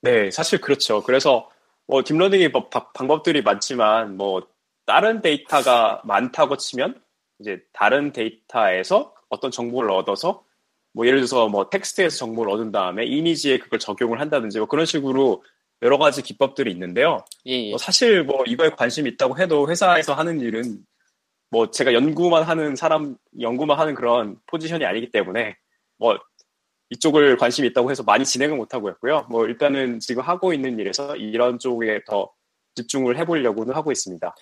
네, 0.00 0.30
사실 0.30 0.60
그렇죠. 0.60 1.02
그래서 1.02 1.50
뭐 1.86 2.02
deep 2.02 2.16
learning의 2.16 2.52
방법들이 2.94 3.42
많지만 3.42 4.16
뭐 4.16 4.46
다른 4.86 5.20
데이터가 5.20 6.02
많다고 6.04 6.56
치면 6.56 7.02
이제 7.42 7.60
다른 7.72 8.12
데이터에서 8.12 9.14
어떤 9.28 9.50
정보를 9.50 9.90
얻어서 9.90 10.44
뭐 10.94 11.06
예를 11.06 11.18
들어서 11.18 11.48
뭐 11.48 11.68
텍스트에서 11.68 12.16
정보를 12.16 12.52
얻은 12.52 12.70
다음에 12.72 13.04
이미지에 13.04 13.58
그걸 13.58 13.78
적용을 13.78 14.20
한다든지 14.20 14.58
뭐 14.58 14.68
그런 14.68 14.86
식으로 14.86 15.42
여러 15.82 15.98
가지 15.98 16.22
기법들이 16.22 16.70
있는데요. 16.70 17.24
예, 17.46 17.66
예. 17.66 17.70
뭐 17.70 17.78
사실 17.78 18.22
뭐 18.22 18.44
이거에 18.46 18.70
관심이 18.70 19.10
있다고 19.10 19.38
해도 19.38 19.68
회사에서 19.68 20.14
하는 20.14 20.40
일은 20.40 20.78
뭐 21.50 21.70
제가 21.70 21.92
연구만 21.92 22.44
하는 22.44 22.76
사람, 22.76 23.16
연구만 23.40 23.78
하는 23.78 23.94
그런 23.94 24.36
포지션이 24.46 24.84
아니기 24.84 25.10
때문에 25.10 25.56
뭐 25.98 26.18
이쪽을 26.90 27.36
관심이 27.36 27.68
있다고 27.68 27.90
해서 27.90 28.02
많이 28.04 28.24
진행을 28.24 28.56
못 28.56 28.74
하고 28.74 28.90
있고요. 28.90 29.26
뭐 29.28 29.46
일단은 29.46 29.98
지금 29.98 30.22
하고 30.22 30.52
있는 30.52 30.78
일에서 30.78 31.16
이런 31.16 31.58
쪽에 31.58 32.00
더 32.06 32.30
집중을 32.76 33.18
해보려고는 33.18 33.74
하고 33.74 33.90
있습니다. 33.90 34.34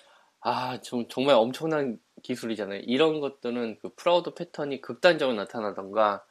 아, 0.43 0.81
좀, 0.81 1.07
정말 1.09 1.37
엄청난 1.37 1.99
기술이잖아요. 2.23 2.81
이런 2.87 3.21
것들은 3.21 3.79
그 3.81 3.91
fraud 3.97 4.35
패턴이 4.35 4.81
극단적으로 4.81 5.37
나타나던가 5.37 6.25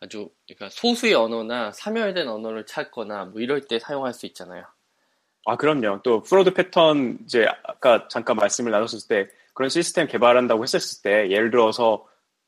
아주 0.00 0.30
그러니까 0.46 0.68
소수의 0.70 1.14
언어나 1.14 1.72
사멸된 1.72 2.28
언어를 2.28 2.66
찾거나 2.66 3.26
뭐 3.26 3.40
이럴 3.40 3.62
때 3.62 3.78
사용할 3.78 4.14
수 4.14 4.26
있잖아요. 4.26 4.64
아 5.46 5.56
그럼요. 5.56 6.00
또 6.02 6.22
fraud 6.22 6.52
패턴 6.52 7.18
이제 7.24 7.46
아까 7.64 8.06
잠깐 8.08 8.36
말씀을 8.36 8.70
나눴을 8.70 9.00
때 9.08 9.28
그런 9.54 9.70
시스템 9.70 10.06
개발한다고 10.06 10.62
했었을 10.62 11.02
때 11.02 11.30
예를 11.30 11.50
들어서 11.50 12.06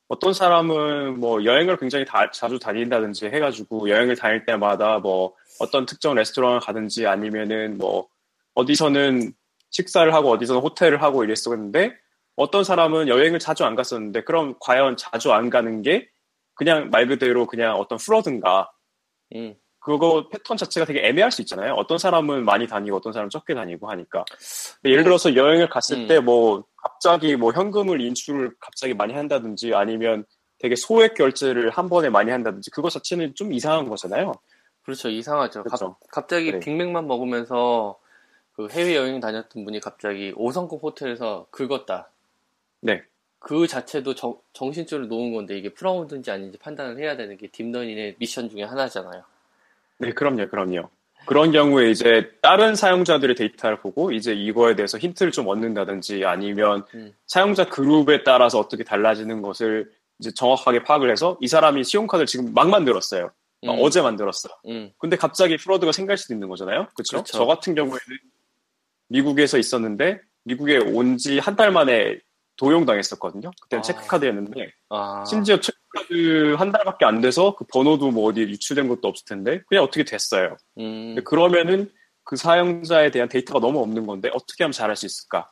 어떤 0.08 0.32
사람은 0.32 1.18
뭐 1.18 1.44
여행을 1.44 1.76
굉장히 1.76 2.04
다- 2.04 2.30
자주 2.30 2.58
다닌다든지 2.58 3.26
해가지고 3.26 3.88
여행을 3.88 4.16
다닐 4.16 4.44
때마다 4.44 4.98
뭐 4.98 5.34
어떤 5.60 5.86
특정 5.86 6.14
레스토랑을 6.14 6.60
가든지 6.60 7.06
아니면은 7.06 7.78
뭐 7.78 8.08
어디서는 8.54 9.32
식사를 9.70 10.12
하고 10.12 10.30
어디서는 10.30 10.60
호텔을 10.62 11.02
하고 11.02 11.24
이랬었는데 11.24 11.96
어떤 12.36 12.64
사람은 12.64 13.08
여행을 13.08 13.38
자주 13.38 13.64
안 13.64 13.74
갔었는데 13.74 14.24
그럼 14.24 14.54
과연 14.60 14.96
자주 14.96 15.32
안 15.32 15.50
가는 15.50 15.82
게 15.82 16.08
그냥 16.54 16.90
말 16.90 17.06
그대로 17.06 17.46
그냥 17.46 17.76
어떤 17.76 17.98
프로든가 17.98 18.70
음. 19.34 19.54
그거 19.80 20.28
패턴 20.28 20.58
자체가 20.58 20.84
되게 20.84 21.06
애매할 21.06 21.32
수 21.32 21.40
있잖아요. 21.42 21.72
어떤 21.74 21.96
사람은 21.96 22.44
많이 22.44 22.66
다니고 22.66 22.98
어떤 22.98 23.12
사람은 23.12 23.30
적게 23.30 23.54
다니고 23.54 23.90
하니까. 23.90 24.24
예를 24.84 25.04
들어서 25.04 25.34
여행을 25.34 25.70
갔을 25.70 26.00
음. 26.00 26.06
때뭐 26.06 26.64
갑자기 26.76 27.36
뭐 27.36 27.52
현금을 27.52 28.00
인출을 28.02 28.52
갑자기 28.60 28.92
많이 28.92 29.14
한다든지 29.14 29.74
아니면 29.74 30.26
되게 30.58 30.76
소액 30.76 31.14
결제를 31.14 31.70
한 31.70 31.88
번에 31.88 32.10
많이 32.10 32.30
한다든지 32.30 32.70
그거 32.70 32.90
자체는 32.90 33.34
좀 33.34 33.54
이상한 33.54 33.88
거잖아요. 33.88 34.34
그렇죠. 34.82 35.08
이상하죠. 35.08 35.62
그렇죠. 35.62 35.96
갑, 36.10 36.10
갑자기 36.10 36.52
네. 36.52 36.60
빅맥만 36.60 37.06
먹으면서 37.06 37.98
그 38.52 38.68
해외여행 38.68 39.20
다녔던 39.20 39.64
분이 39.64 39.80
갑자기 39.80 40.34
5성급 40.34 40.82
호텔에서 40.82 41.46
긁었다. 41.50 42.10
네. 42.80 43.02
그 43.38 43.66
자체도 43.66 44.14
정, 44.14 44.36
정신줄을 44.52 45.08
놓은 45.08 45.32
건데 45.32 45.56
이게 45.56 45.70
fraud인지 45.72 46.30
아닌지 46.30 46.58
판단을 46.58 46.98
해야 46.98 47.16
되는 47.16 47.36
게 47.36 47.46
deep 47.48 47.68
learning의 47.68 48.16
미션 48.18 48.50
중에 48.50 48.64
하나잖아요. 48.64 49.22
네, 49.98 50.12
그럼요, 50.12 50.48
그럼요. 50.48 50.88
그런 51.26 51.52
경우에 51.52 51.90
이제 51.90 52.30
다른 52.40 52.74
사용자들의 52.74 53.36
데이터를 53.36 53.78
보고 53.80 54.10
이제 54.10 54.32
이거에 54.34 54.74
대해서 54.74 54.98
힌트를 54.98 55.32
좀 55.32 55.48
얻는다든지 55.48 56.24
아니면 56.24 56.84
음. 56.94 57.14
사용자 57.26 57.66
그룹에 57.66 58.24
따라서 58.24 58.58
어떻게 58.58 58.84
달라지는 58.84 59.42
것을 59.42 59.90
이제 60.18 60.30
정확하게 60.32 60.82
파악을 60.84 61.10
해서 61.10 61.38
이 61.40 61.46
사람이 61.48 61.84
신용카드를 61.84 62.26
지금 62.26 62.52
막 62.54 62.68
만들었어요. 62.70 63.30
음, 63.64 63.68
어제 63.80 64.00
만들었어. 64.00 64.48
음, 64.68 64.90
근데 64.98 65.16
갑자기 65.16 65.56
fraud가 65.58 65.92
생길 65.92 66.16
수도 66.16 66.32
있는 66.34 66.48
거잖아요. 66.48 66.88
그렇죠? 66.94 67.18
그렇죠. 67.18 67.36
저 67.36 67.44
같은 67.44 67.74
경우에는 67.74 67.98
미국에서 69.08 69.58
있었는데 69.58 70.20
미국에 70.44 70.78
온 70.78 71.16
지 71.18 71.38
한 71.38 71.56
달 71.56 71.70
만에 71.70 72.18
도용당했었거든요. 72.60 73.50
그때는 73.62 73.80
아. 73.80 73.82
체크카드였는데 73.82 74.72
아, 74.90 75.24
심지어 75.26 75.58
체크카드 75.58 76.54
한 76.58 76.70
달밖에 76.70 77.06
안 77.06 77.22
돼서 77.22 77.56
그 77.56 77.64
번호도 77.72 78.10
뭐 78.10 78.28
어디 78.28 78.42
유출된 78.42 78.86
것도 78.88 79.08
없을 79.08 79.24
텐데 79.24 79.62
그냥 79.66 79.84
어떻게 79.84 80.04
됐어요. 80.04 80.56
음, 80.78 81.16
그러면은 81.24 81.90
그 82.22 82.36
사용자에 82.36 83.10
대한 83.10 83.28
데이터가 83.28 83.60
너무 83.60 83.80
없는 83.80 84.06
건데 84.06 84.30
어떻게 84.34 84.64
하면 84.64 84.72
잘할 84.72 84.94
수 84.94 85.06
있을까? 85.06 85.50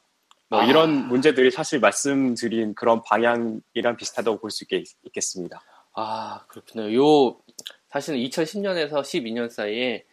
뭐 0.50 0.60
아. 0.60 0.64
이런 0.64 1.08
문제들이 1.08 1.50
사실 1.50 1.80
말씀드린 1.80 2.74
그런 2.74 3.02
방향이랑 3.02 3.96
비슷하다고 3.96 4.40
볼 4.40 4.50
수 4.50 4.64
있겠습니다. 5.04 5.60
아, 5.94 6.44
그렇군요. 6.48 6.94
요, 6.94 7.38
사실은 7.88 8.20
2010년에서 8.20 9.00
12년 9.00 9.50
사이에 9.50 10.04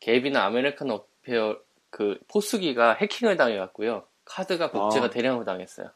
Gap이나 0.00 0.36
American 0.36 0.90
Apparel 0.90 1.58
그 1.90 2.18
POS기가 2.28 2.94
해킹을 2.94 3.36
당해갖고요. 3.36 4.04
카드가 4.24 4.70
복제가 4.70 5.06
아. 5.06 5.10
대량으로 5.10 5.44
당했어요. 5.44 5.90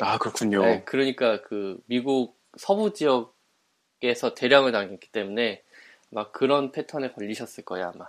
아 0.00 0.18
그렇군요. 0.18 0.62
네, 0.64 0.82
그러니까 0.84 1.42
그 1.42 1.78
미국 1.86 2.38
서부 2.58 2.92
지역에서 2.92 4.34
대량을 4.34 4.72
당했기 4.72 5.12
때문에 5.12 5.62
막 6.10 6.32
그런 6.32 6.72
패턴에 6.72 7.12
걸리셨을 7.12 7.64
거야 7.64 7.92
아마. 7.94 8.06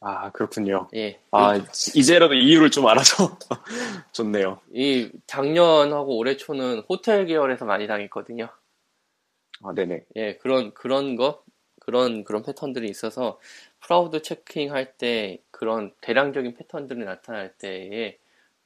아 0.00 0.30
그렇군요. 0.32 0.88
예. 0.94 1.20
아 1.30 1.56
이제라도 1.94 2.34
이유를 2.34 2.70
좀 2.70 2.86
알아서 2.86 3.36
좋네요. 4.12 4.60
이 4.72 5.10
작년하고 5.26 6.16
올해 6.16 6.36
초는 6.36 6.84
호텔 6.88 7.26
계열에서 7.26 7.66
많이 7.66 7.86
당했거든요. 7.86 8.48
아 9.62 9.74
네네. 9.74 10.04
예, 10.16 10.36
그런 10.38 10.72
그런 10.72 11.16
거 11.16 11.44
그런 11.80 12.24
그런 12.24 12.42
패턴들이 12.42 12.88
있어서 12.88 13.38
fraud 13.80 14.22
checking 14.22 14.72
할 14.72 14.96
때 14.96 15.42
그런 15.50 15.92
대량적인 16.00 16.54
패턴들이 16.54 17.04
나타날 17.04 17.52
때에 17.58 18.18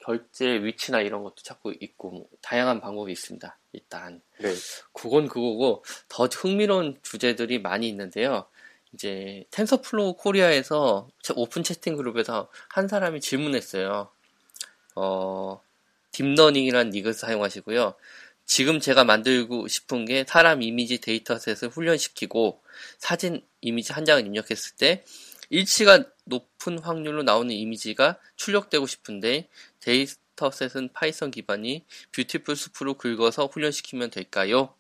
결제 0.05 0.63
위치나 0.63 1.01
이런 1.01 1.23
것도 1.23 1.37
찾고 1.43 1.73
있고 1.81 2.11
뭐 2.11 2.29
다양한 2.43 2.81
방법이 2.81 3.11
있습니다. 3.13 3.57
일단 3.73 4.21
네. 4.39 4.55
그건 4.93 5.29
그거고 5.29 5.83
더 6.09 6.27
흥미로운 6.27 6.99
주제들이 7.03 7.61
많이 7.61 7.89
있는데요. 7.89 8.47
이제 8.93 9.45
TensorFlow 9.51 10.15
Korea에서 10.15 11.09
오픈 11.35 11.63
채팅 11.63 11.97
그룹에서 11.97 12.49
한 12.69 12.87
사람이 12.87 13.21
질문했어요. 13.21 14.11
어, 14.95 15.61
deep 16.13 16.32
learning이란 16.32 16.91
리그를 16.91 17.15
사용하시고요. 17.15 17.95
지금 18.47 18.79
제가 18.79 19.05
만들고 19.05 19.69
싶은 19.69 20.05
게 20.05 20.25
사람 20.29 20.63
이미지 20.63 21.01
dataset을 21.01 21.71
훈련시키고 21.71 22.61
사진 22.99 23.43
이미지 23.63 23.95
한 23.95 24.05
장을 24.05 24.25
입력했을 24.25 24.77
때 24.77 25.03
일치가 25.51 26.05
높은 26.25 26.79
확률로 26.79 27.23
나오는 27.23 27.55
이미지가 27.55 28.19
출력되고 28.37 28.87
싶은데 28.87 29.49
dataset은 29.85 30.91
Python 30.93 31.31
기반이 31.31 31.85
Beautiful 32.13 32.57
Soup으로 32.57 32.95
긁어서 32.95 33.47
훈련시키면 33.47 34.11
될까요? 34.11 34.75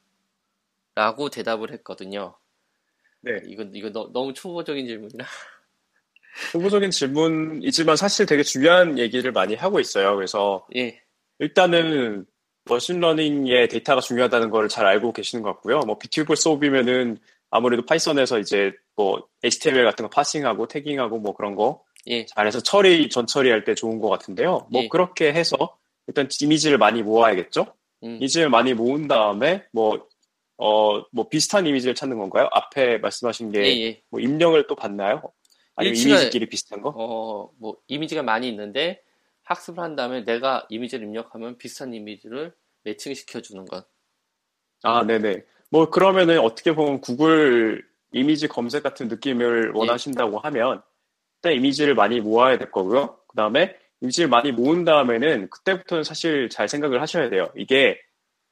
라고 0.94 1.28
대답을 1.28 1.72
했거든요. 1.72 2.36
네. 3.20 3.40
이건, 3.46 3.74
이거 3.74 3.90
너, 3.90 4.10
너무 4.12 4.32
초보적인 4.32 4.86
질문이라. 4.86 5.24
초보적인 6.52 6.90
질문이지만 6.90 7.96
사실 7.96 8.26
되게 8.26 8.42
중요한 8.42 8.98
얘기를 8.98 9.30
많이 9.32 9.54
하고 9.54 9.80
있어요. 9.80 10.14
그래서 10.16 10.66
예, 10.76 11.00
일단은 11.38 12.26
machine 12.64 13.07
learning의 13.07 13.68
데이터가 13.68 14.00
중요하다는 14.00 14.50
걸 14.50 14.68
잘 14.68 14.86
알고 14.86 15.12
계시는 15.12 15.42
것 15.42 15.50
같고요. 15.54 15.80
뭐 15.80 15.98
Beautiful 15.98 16.36
Soup이면은 16.36 17.18
아무래도 17.50 17.84
Python에서 17.84 18.38
이제 18.40 18.72
뭐 18.96 19.28
HTML 19.44 19.84
같은 19.84 20.04
거 20.04 20.10
parsing하고 20.10 20.66
tagging하고 20.66 21.18
뭐 21.18 21.34
그런 21.34 21.54
거 21.54 21.84
예, 22.06 22.26
잘해서 22.26 22.60
처리 22.60 23.08
전 23.08 23.26
처리할 23.26 23.64
때 23.64 23.74
좋은 23.74 23.98
것 23.98 24.08
같은데요. 24.08 24.68
뭐 24.70 24.82
예. 24.82 24.88
그렇게 24.88 25.32
해서 25.32 25.56
일단 26.06 26.28
이미지를 26.40 26.78
많이 26.78 27.02
모아야겠죠. 27.02 27.66
음, 28.02 28.16
이미지를 28.16 28.50
많이 28.50 28.74
모은 28.74 29.08
다음에 29.08 29.64
뭐 29.72 30.06
어, 30.56 31.02
뭐 31.10 31.28
비슷한 31.28 31.66
이미지를 31.66 31.94
찾는 31.94 32.18
건가요? 32.18 32.48
앞에 32.52 32.98
말씀하신 32.98 33.50
게 33.52 33.60
예, 33.64 33.80
예. 33.86 34.02
뭐 34.10 34.20
입력을 34.20 34.64
또 34.66 34.74
받나요? 34.76 35.22
아니면 35.76 35.94
일치가- 35.96 36.10
이미지끼리 36.10 36.46
비슷한 36.48 36.80
거? 36.80 36.92
어, 36.94 37.50
뭐, 37.58 37.76
이미지가 37.88 38.22
많이 38.22 38.48
있는데, 38.48 39.02
학습을 39.42 39.82
한 39.82 39.96
다음에 39.96 40.24
내가 40.24 40.64
이미지를 40.68 41.04
입력하면 41.06 41.58
비슷한 41.58 41.92
이미지를 41.92 42.54
매칭시켜 42.84 43.40
주는 43.40 43.64
것. 43.64 43.84
아, 44.84 45.02
네 45.04 45.18
네. 45.18 45.42
뭐 45.70 45.90
그러면은 45.90 46.38
어떻게 46.38 46.72
보면 46.72 47.00
구글 47.00 47.84
이미지 48.12 48.46
검색 48.46 48.84
같은 48.84 49.08
느낌을 49.08 49.72
원하신다고 49.72 50.38
하면 50.38 50.82
이미지를 51.52 51.94
많이 51.94 52.20
모아야 52.20 52.58
될 52.58 52.70
거고요. 52.70 53.18
그 53.28 53.36
다음에 53.36 53.76
이미지를 54.00 54.28
많이 54.28 54.52
모은 54.52 54.84
다음에는 54.84 55.50
그때부터는 55.50 56.04
사실 56.04 56.48
잘 56.48 56.68
생각을 56.68 57.00
하셔야 57.00 57.30
돼요. 57.30 57.50
이게 57.56 57.98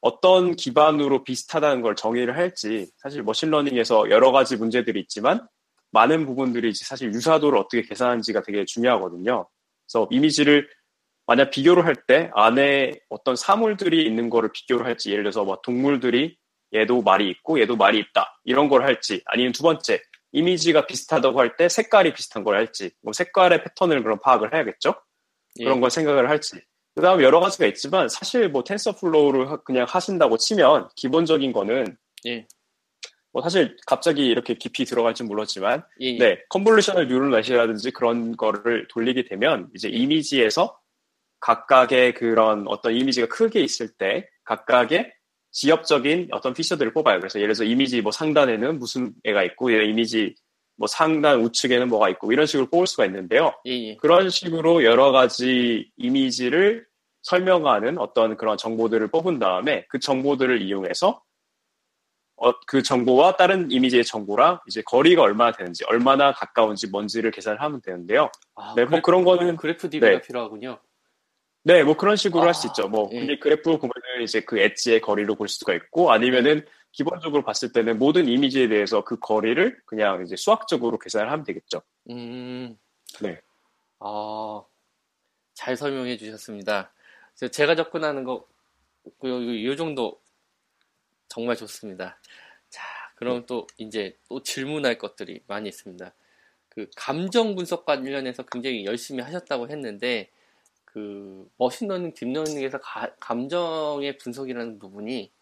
어떤 0.00 0.56
기반으로 0.56 1.24
비슷하다는 1.24 1.82
걸 1.82 1.94
정의를 1.94 2.36
할지 2.36 2.88
사실 2.96 3.22
머신러닝에서 3.22 4.10
여러 4.10 4.32
가지 4.32 4.56
문제들이 4.56 5.00
있지만 5.00 5.46
많은 5.92 6.26
부분들이 6.26 6.74
사실 6.74 7.12
유사도를 7.12 7.58
어떻게 7.58 7.82
계산하는지가 7.82 8.42
되게 8.42 8.64
중요하거든요. 8.64 9.46
그래서 9.86 10.08
이미지를 10.10 10.68
만약 11.26 11.50
비교를 11.50 11.84
할 11.86 11.94
때 12.06 12.30
안에 12.34 12.98
어떤 13.08 13.36
사물들이 13.36 14.04
있는 14.04 14.28
거를 14.28 14.50
비교를 14.52 14.86
할지 14.86 15.10
예를 15.12 15.22
들어서 15.24 15.44
뭐 15.44 15.60
동물들이 15.62 16.36
얘도 16.74 17.02
말이 17.02 17.28
있고 17.30 17.60
얘도 17.60 17.76
말이 17.76 17.98
있다 17.98 18.40
이런 18.44 18.68
걸 18.68 18.82
할지 18.84 19.22
아니면 19.26 19.52
두 19.52 19.62
번째 19.62 20.00
이미지가 20.32 20.86
비슷하다고 20.86 21.38
할 21.38 21.56
때 21.56 21.68
색깔이 21.68 22.12
비슷한 22.14 22.44
걸 22.44 22.56
할지 22.56 22.90
뭐 23.02 23.12
색깔의 23.12 23.62
패턴을 23.64 24.02
그럼 24.02 24.18
파악을 24.20 24.54
해야겠죠 24.54 24.94
예. 25.60 25.64
그런 25.64 25.80
걸 25.80 25.90
생각을 25.90 26.28
할지 26.28 26.60
그 26.94 27.02
다음 27.02 27.22
여러 27.22 27.40
가지가 27.40 27.66
있지만 27.66 28.08
사실 28.08 28.48
뭐 28.48 28.64
TensorFlow를 28.64 29.64
그냥 29.64 29.86
하신다고 29.88 30.36
치면 30.38 30.88
기본적인 30.96 31.52
거는 31.52 31.96
예. 32.26 32.46
뭐 33.32 33.42
사실 33.42 33.76
갑자기 33.86 34.26
이렇게 34.26 34.54
깊이 34.54 34.84
들어갈지 34.84 35.22
몰랐지만 35.24 35.84
예, 36.00 36.06
예. 36.06 36.18
네 36.18 36.42
convolutional 36.50 37.08
neural 37.08 37.30
net이라든지 37.30 37.90
그런 37.92 38.36
거를 38.36 38.86
돌리게 38.88 39.24
되면 39.24 39.68
이제 39.74 39.88
이미지에서 39.88 40.78
각각의 41.40 42.14
그런 42.14 42.66
어떤 42.68 42.94
이미지가 42.94 43.26
크게 43.26 43.60
있을 43.60 43.88
때 43.88 44.28
각각의 44.44 45.12
지역적인 45.52 46.28
어떤 46.32 46.54
feature들을 46.54 46.92
뽑아요. 46.92 47.20
그래서 47.20 47.38
예를 47.38 47.54
들어서 47.54 47.64
이미지 47.64 48.00
뭐 48.00 48.10
상단에는 48.10 48.78
무슨 48.78 49.12
애가 49.24 49.42
있고 49.44 49.70
이미지 49.70 50.34
뭐 50.76 50.86
상단 50.88 51.40
우측에는 51.42 51.88
뭐가 51.88 52.08
있고 52.10 52.32
이런 52.32 52.46
식으로 52.46 52.68
뽑을 52.68 52.86
수가 52.86 53.06
있는데요. 53.06 53.52
예, 53.66 53.70
예. 53.70 53.96
그런 53.96 54.30
식으로 54.30 54.84
여러 54.84 55.12
가지 55.12 55.90
이미지를 55.96 56.86
설명하는 57.22 57.98
어떤 57.98 58.36
그런 58.36 58.56
정보들을 58.56 59.08
뽑은 59.08 59.38
다음에 59.38 59.86
그 59.88 60.00
정보들을 60.00 60.62
이용해서 60.62 61.22
어, 62.36 62.52
그 62.66 62.82
정보와 62.82 63.36
다른 63.36 63.70
이미지의 63.70 64.04
정보랑 64.04 64.58
이제 64.66 64.82
거리가 64.82 65.22
얼마나 65.22 65.52
되는지, 65.52 65.84
얼마나 65.84 66.32
가까운지 66.32 66.88
뭔지를 66.88 67.30
계산을 67.30 67.60
하면 67.60 67.80
되는데요. 67.80 68.30
아, 68.56 68.74
네, 68.76 68.84
뭐 68.84 69.00
그런 69.00 69.22
거는 69.22 69.56
그래프 69.56 69.88
DB가 69.88 70.10
네. 70.10 70.20
필요하군요. 70.20 70.78
네, 71.64 71.84
뭐 71.84 71.96
그런 71.96 72.16
식으로 72.16 72.42
아, 72.42 72.46
할수 72.46 72.66
있죠. 72.68 72.88
뭐 72.88 73.08
예. 73.12 73.20
근데 73.20 73.38
그래프 73.38 73.62
보면은 73.78 74.22
이제 74.22 74.40
그 74.40 74.58
엣지의 74.58 75.00
거리로 75.00 75.36
볼 75.36 75.48
수가 75.48 75.74
있고 75.74 76.10
아니면은 76.10 76.64
기본적으로 76.90 77.42
봤을 77.42 77.72
때는 77.72 77.98
모든 77.98 78.28
이미지에 78.28 78.68
대해서 78.68 79.02
그 79.02 79.18
거리를 79.18 79.80
그냥 79.86 80.22
이제 80.24 80.36
수학적으로 80.36 80.98
계산을 80.98 81.30
하면 81.30 81.44
되겠죠. 81.44 81.82
음. 82.10 82.76
네. 83.20 83.40
아, 84.00 84.62
잘 85.54 85.76
설명해 85.76 86.16
주셨습니다. 86.16 86.92
제가 87.50 87.74
접근하는 87.76 88.24
거, 88.24 88.46
이 89.22 89.74
정도 89.76 90.20
정말 91.28 91.56
좋습니다. 91.56 92.18
자, 92.68 92.82
그럼 93.14 93.40
네. 93.40 93.46
또 93.46 93.66
이제 93.78 94.16
또 94.28 94.42
질문할 94.42 94.98
것들이 94.98 95.40
많이 95.46 95.68
있습니다. 95.68 96.12
그 96.68 96.90
감정 96.96 97.54
분석 97.54 97.84
관련해서 97.84 98.42
굉장히 98.44 98.84
열심히 98.84 99.22
하셨다고 99.22 99.70
했는데, 99.70 100.30
그 100.92 101.48
machine 101.56 101.81
learning, 101.81 102.12
deep 102.14 102.30
learning에서 102.30 102.78
가, 102.78 103.10
감정의 103.18 104.18
분석이라는 104.18 104.78
부분이 104.78 105.32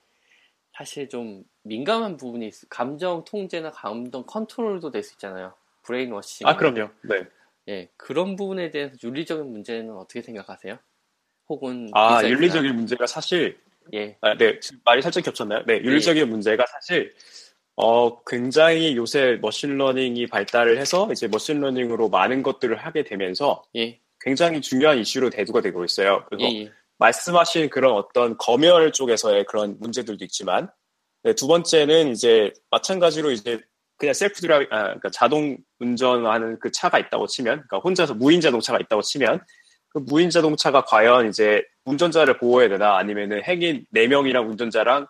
사실 0.77 1.09
좀 1.09 1.43
민감한 1.63 2.17
부분이 2.17 2.47
있어. 2.47 2.67
감정 2.69 3.25
통제나 3.25 3.71
감정 3.73 4.25
컨트롤도 4.27 4.91
될 4.91 5.03
수 5.03 5.15
있잖아요. 5.15 5.55
brainwashing. 5.83 6.47
아, 6.47 6.57
그럼요. 6.57 6.91
네. 7.03 7.25
예, 7.69 7.89
그런 7.97 8.37
부분에 8.37 8.71
대해서 8.71 8.95
윤리적인 9.03 9.51
문제는 9.51 9.97
어떻게 9.97 10.23
생각하세요? 10.23 10.79
혹은 11.49 11.91
아, 11.93 12.23
윤리적인 12.25 12.75
문제가 12.77 13.07
사실 13.07 13.59
예. 13.93 14.17
아, 14.21 14.37
네, 14.37 14.61
말이 14.85 15.03
살짝 15.03 15.25
겹쳤나요? 15.25 15.65
네, 15.67 15.79
윤리적인 15.83 16.23
예. 16.23 16.25
문제가 16.25 16.65
사실 16.67 17.13
어, 17.75 18.23
굉장히 18.25 18.97
요새 18.97 19.39
machine 19.43 19.80
learning이 19.80 20.29
발달을 20.29 20.79
해서 20.79 21.09
이제 21.11 21.27
machine 21.29 21.58
learning으로 21.58 22.09
많은 22.09 22.43
것들을 22.45 22.77
하게 22.77 23.03
되면서 23.03 23.65
예. 23.75 23.99
굉장히 24.21 24.61
중요한 24.61 24.99
이슈로 24.99 25.31
대두가 25.31 25.61
되고 25.61 25.85
있어요. 25.85 26.25
그래서 26.29 26.45
예, 26.45 26.63
예. 26.63 26.73
말씀하신 26.99 27.71
그런 27.71 27.95
어떤 27.95 28.37
검열 28.37 28.93
쪽에서의 28.93 29.47
그런 29.47 29.77
문제들도 29.81 30.25
있지만 30.27 30.71
네, 31.23 31.35
두 31.35 31.47
번째는 31.47 32.13
이제 32.13 32.53
마찬가지로 32.71 33.31
이제 33.31 33.61
그냥 33.97 34.15
셀프 34.15 34.41
드라이 34.41 34.67
아, 34.71 34.85
그러니까 34.85 35.11
자동 35.11 35.59
운전하는 35.79 36.59
그 36.59 36.71
차가 36.73 36.99
있다고 36.99 37.27
치면 37.27 37.65
그러니까 37.69 37.79
혼자서 37.79 38.15
무인 38.15 38.41
자동차가 38.41 38.79
있다고 38.79 39.03
치면 39.03 39.45
그 39.91 39.99
무인 39.99 40.31
자동차가 40.31 40.85
과연 40.85 41.29
이제 41.29 41.63
운전자를 41.85 42.39
보호해야 42.39 42.69
되나 42.69 42.97
아니면은 42.97 43.43
행인 43.45 43.85
4명이랑 43.95 44.49
운전자랑 44.49 45.07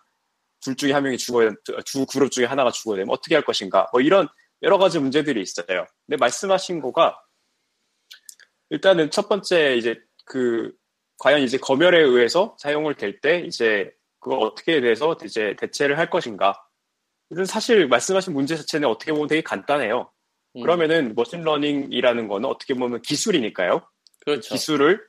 둘 0.61 0.75
중에 0.75 0.91
한 0.91 1.03
명이 1.03 1.17
죽어야 1.17 1.51
두 1.85 2.05
그룹 2.05 2.31
중에 2.31 2.45
하나가 2.45 2.71
죽어야 2.71 2.97
되면 2.97 3.09
어떻게 3.11 3.35
할 3.35 3.43
것인가 3.43 3.87
뭐 3.91 4.01
이런 4.01 4.27
여러 4.61 4.77
가지 4.77 4.99
문제들이 4.99 5.41
있어요. 5.41 5.85
근데 6.05 6.17
말씀하신 6.19 6.81
거가 6.81 7.17
일단은 8.71 9.11
첫 9.11 9.29
번째 9.29 9.75
이제 9.75 9.99
그 10.25 10.71
과연 11.19 11.41
이제 11.41 11.57
검열에 11.57 11.99
의해서 11.99 12.55
사용을 12.57 12.95
될 12.95 13.19
때 13.21 13.41
이제 13.41 13.91
그걸 14.19 14.39
어떻게 14.39 14.81
대해서 14.81 15.15
이제 15.23 15.55
대체를 15.59 15.97
할 15.97 16.09
것인가. 16.09 16.55
이건 17.29 17.45
사실 17.45 17.87
말씀하신 17.87 18.33
문제 18.33 18.55
자체는 18.55 18.87
어떻게 18.87 19.11
보면 19.11 19.27
되게 19.27 19.41
간단해요. 19.41 20.11
음. 20.55 20.61
그러면은 20.61 21.13
machine 21.15 21.51
learning이라는 21.51 22.27
거는 22.27 22.49
어떻게 22.49 22.73
보면 22.73 23.01
기술이니까요. 23.01 23.87
그렇죠. 24.25 24.53
기술을 24.53 25.01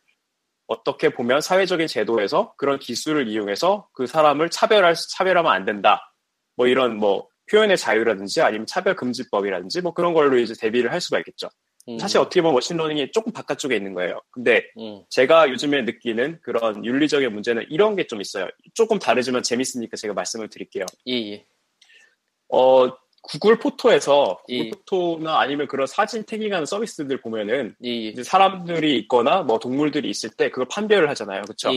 어떻게 0.66 1.10
보면 1.10 1.40
사회적인 1.40 1.86
제도에서 1.86 2.54
그런 2.56 2.78
기술을 2.78 3.28
이용해서 3.28 3.88
그 3.92 4.06
사람을 4.06 4.50
차별할 4.50 4.94
차별하면 5.10 5.52
안 5.52 5.64
된다. 5.64 6.12
뭐 6.56 6.66
이런 6.66 6.96
뭐 6.96 7.28
표현의 7.50 7.76
자유라든지 7.76 8.40
아니면 8.40 8.66
차별 8.66 8.96
금지법이라든지 8.96 9.82
뭐 9.82 9.94
그런 9.94 10.14
걸로 10.14 10.38
이제 10.38 10.54
대비를 10.58 10.92
할 10.92 11.00
수가 11.00 11.18
있겠죠. 11.18 11.48
음. 11.88 11.98
사실 11.98 12.18
어떻게 12.18 12.40
보면 12.42 12.54
machine 12.54 12.79
learning이 12.79 13.10
조금 13.10 13.32
바깥쪽에 13.32 13.74
있는 13.74 13.92
거예요. 13.94 14.20
근데 14.30 14.64
음. 14.78 15.02
제가 15.08 15.50
요즘에 15.50 15.82
느끼는 15.82 16.38
그런 16.42 16.84
윤리적인 16.84 17.32
문제는 17.32 17.66
이런 17.70 17.96
게 17.96 18.04
좀 18.06 18.20
있어요. 18.20 18.48
조금 18.74 18.98
다르지만 18.98 19.42
재밌으니까 19.42 19.96
제가 19.96 20.12
말씀을 20.14 20.48
드릴게요. 20.48 20.84
예, 21.08 21.12
예. 21.14 21.46
어, 22.48 22.88
구글 23.22 23.58
포토에서 23.58 24.40
구글 24.44 24.66
예. 24.66 24.70
포토나 24.70 25.40
아니면 25.40 25.66
그런 25.68 25.86
사진 25.86 26.24
tagging하는 26.24 26.66
서비스들 26.66 27.20
보면은 27.20 27.74
예. 27.84 28.12
예. 28.16 28.22
사람들이 28.22 28.98
있거나 29.00 29.42
뭐 29.42 29.58
동물들이 29.58 30.10
있을 30.10 30.30
때 30.30 30.50
그걸 30.50 30.66
판별을 30.68 31.08
하잖아요, 31.10 31.42
그렇죠? 31.42 31.72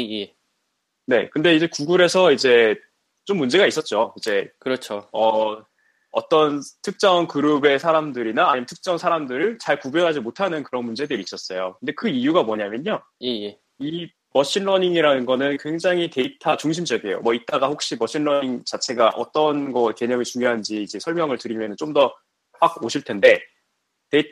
네, 1.08 1.30
근데 1.30 1.56
이제 1.56 1.68
구글에서 1.68 2.32
이제 2.32 2.76
좀 3.26 3.38
문제가 3.38 3.66
있었죠. 3.68 4.14
이제 4.18 4.52
그렇죠. 4.60 5.08
어 5.14 5.58
어떤 6.16 6.62
특정 6.82 7.28
그룹의 7.28 7.80
사람들이나 7.80 8.50
아니면 8.50 8.66
특정 8.66 8.98
사람들을 8.98 9.60
잘 9.60 9.80
구별하지 9.80 10.22
못하는 10.22 10.64
그런 10.64 10.86
문제들이 10.86 11.22
있었어요. 11.22 11.76
근데 11.80 11.94
그 11.94 12.08
이유가 12.08 12.44
뭐냐면요. 12.44 13.02
예, 13.24 13.28
예. 13.28 13.60
이 13.80 14.10
machine 14.34 14.63
learning이라는 14.63 15.26
거는 15.26 15.58
굉장히 15.60 16.10
데이터 16.10 16.58
중심적이에요. 16.58 17.20
뭐 17.22 17.34
이따가 17.34 17.68
혹시 17.68 17.96
machine 17.98 18.29
learning 18.29 18.64
자체가 18.66 19.10
어떤 19.16 19.72
거 19.72 19.92
개념이 19.94 20.26
중요한지 20.26 20.82
이제 20.84 21.00
설명을 21.00 21.38
드리면 21.38 21.76
좀 21.78 21.94
더 21.94 22.14
확 22.62 22.84
오실 22.84 23.04
텐데 23.04 23.40
데이... 24.10 24.24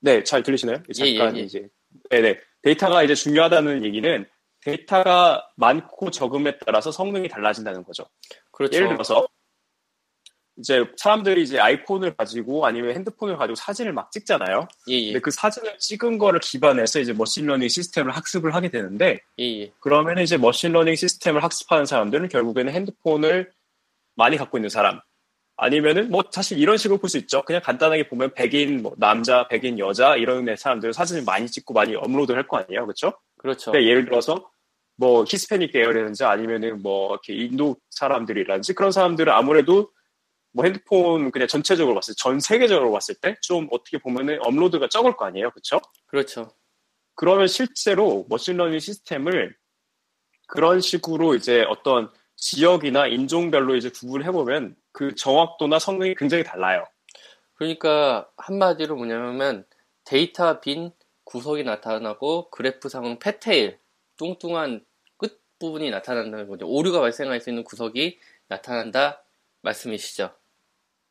네, 0.00 0.22
잘 0.22 0.42
들리시나요? 0.42 0.82
잠깐 0.94 1.36
예, 1.36 1.38
예, 1.38 1.40
예. 1.40 1.44
이제 1.44 1.68
네 2.10 2.20
네 2.20 2.40
데이터가 2.62 3.02
이제 3.02 3.14
중요하다는 3.14 3.84
얘기는 3.84 4.26
데이터가 4.60 5.48
많고 5.56 6.10
적음에 6.10 6.58
따라서 6.58 6.90
성능이 6.90 7.28
달라진다는 7.28 7.84
거죠. 7.84 8.04
그렇죠. 8.50 8.76
예를 8.76 8.88
들어서 8.88 9.26
이제 10.58 10.84
사람들이 10.96 11.42
이제 11.42 11.58
아이폰을 11.58 12.16
가지고 12.16 12.66
아니면 12.66 12.94
핸드폰을 12.94 13.36
가지고 13.36 13.54
사진을 13.56 13.92
막 13.92 14.10
찍잖아요. 14.10 14.68
예, 14.88 14.94
예. 14.94 15.06
근데 15.12 15.20
그 15.20 15.30
사진을 15.30 15.78
찍은 15.78 16.18
거를 16.18 16.40
기반해서 16.40 17.00
이제 17.00 17.12
machine 17.12 17.38
learning 17.38 17.68
시스템을 17.68 18.12
학습을 18.12 18.54
하게 18.54 18.70
되는데, 18.70 19.20
예, 19.38 19.44
예. 19.62 19.72
그러면 19.80 20.18
이제 20.18 20.36
machine 20.38 20.64
learning 20.64 20.94
시스템을 20.96 21.42
학습하는 21.42 21.84
사람들은 21.84 22.28
결국에는 22.28 22.72
핸드폰을 22.72 23.52
많이 24.14 24.36
갖고 24.38 24.56
있는 24.58 24.70
사람, 24.70 25.00
아니면은 25.58 26.10
뭐 26.10 26.22
사실 26.30 26.58
이런 26.58 26.76
식으로 26.76 26.98
볼 26.98 27.08
수 27.08 27.18
있죠. 27.18 27.42
그냥 27.42 27.62
간단하게 27.62 28.08
보면 28.08 28.34
백인 28.34 28.82
뭐 28.82 28.94
남자, 28.98 29.48
백인 29.48 29.78
여자 29.78 30.16
이런 30.16 30.54
사람들 30.56 30.92
사진을 30.92 31.24
많이 31.24 31.46
찍고 31.48 31.74
많이 31.74 31.94
업로드를 31.94 32.38
할 32.38 32.48
거 32.48 32.58
아니에요, 32.58 32.82
그렇죠? 32.86 33.12
그렇죠. 33.38 33.72
그러니까 33.72 33.90
예를 33.90 34.04
들어서 34.06 34.48
뭐 34.96 35.24
히스패닉 35.28 35.72
계열이라든지 35.72 36.24
아니면은 36.24 36.82
뭐 36.82 37.10
이렇게 37.12 37.34
인도 37.34 37.76
사람들이라든지 37.90 38.74
그런 38.74 38.90
사람들은 38.92 39.32
아무래도 39.32 39.90
뭐 40.56 40.64
핸드폰 40.64 41.30
그냥 41.30 41.46
전체적으로 41.48 41.94
봤을 41.94 42.14
때, 42.14 42.16
전 42.18 42.40
세계적으로 42.40 42.90
봤을 42.90 43.14
때 43.14 43.36
좀 43.42 43.68
어떻게 43.70 43.98
보면은 43.98 44.38
업로드가 44.42 44.88
적을 44.88 45.14
거 45.16 45.26
아니에요. 45.26 45.50
그렇죠? 45.50 45.80
그렇죠. 46.06 46.50
그러면 47.14 47.46
실제로 47.46 48.24
machine 48.30 48.52
learning 48.52 48.78
시스템을 48.78 49.54
그런 50.46 50.80
식으로 50.80 51.34
이제 51.34 51.62
어떤 51.68 52.10
지역이나 52.36 53.06
인종별로 53.06 53.76
이제 53.76 53.90
구분을 53.90 54.24
해보면 54.26 54.76
그 54.92 55.14
정확도나 55.14 55.78
성능이 55.78 56.14
굉장히 56.14 56.42
달라요. 56.42 56.86
그러니까 57.54 58.28
한마디로 58.38 58.96
뭐냐면 58.96 59.66
데이터 60.04 60.60
빈 60.60 60.90
구석이 61.24 61.64
나타나고 61.64 62.48
그래프상은 62.50 63.18
패테일 63.18 63.78
뚱뚱한 64.16 64.84
끝 65.18 65.42
부분이 65.58 65.90
나타난다는 65.90 66.48
거죠. 66.48 66.66
오류가 66.66 67.00
발생할 67.00 67.40
수 67.40 67.50
있는 67.50 67.62
구석이 67.64 68.18
나타난다 68.48 69.22
말씀이시죠. 69.62 70.30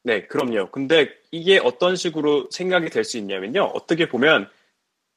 네, 0.06 0.28
그럼요. 0.28 0.70
근데 0.70 1.10
이게 1.32 1.58
어떤 1.58 1.96
식으로 1.96 2.48
생각이 2.52 2.89
될 2.91 3.04
수 3.04 3.18
있냐면요. 3.18 3.63
어떻게 3.74 4.08
보면 4.08 4.48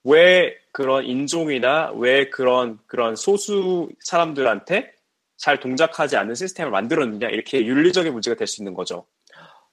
왜 0.02 0.56
그런 0.72 1.04
인종이나 1.04 1.92
왜 1.92 2.30
그런 2.30 2.78
그런 2.86 3.14
소수 3.14 3.90
사람들한테 4.00 4.94
잘 5.36 5.60
동작하지 5.60 6.16
않는 6.16 6.34
시스템을 6.34 6.70
만들었느냐 6.72 7.28
이렇게 7.28 7.66
윤리적인 7.66 8.10
문제가 8.14 8.34
될 8.34 8.46
수 8.46 8.62
있는 8.62 8.72
거죠. 8.72 9.04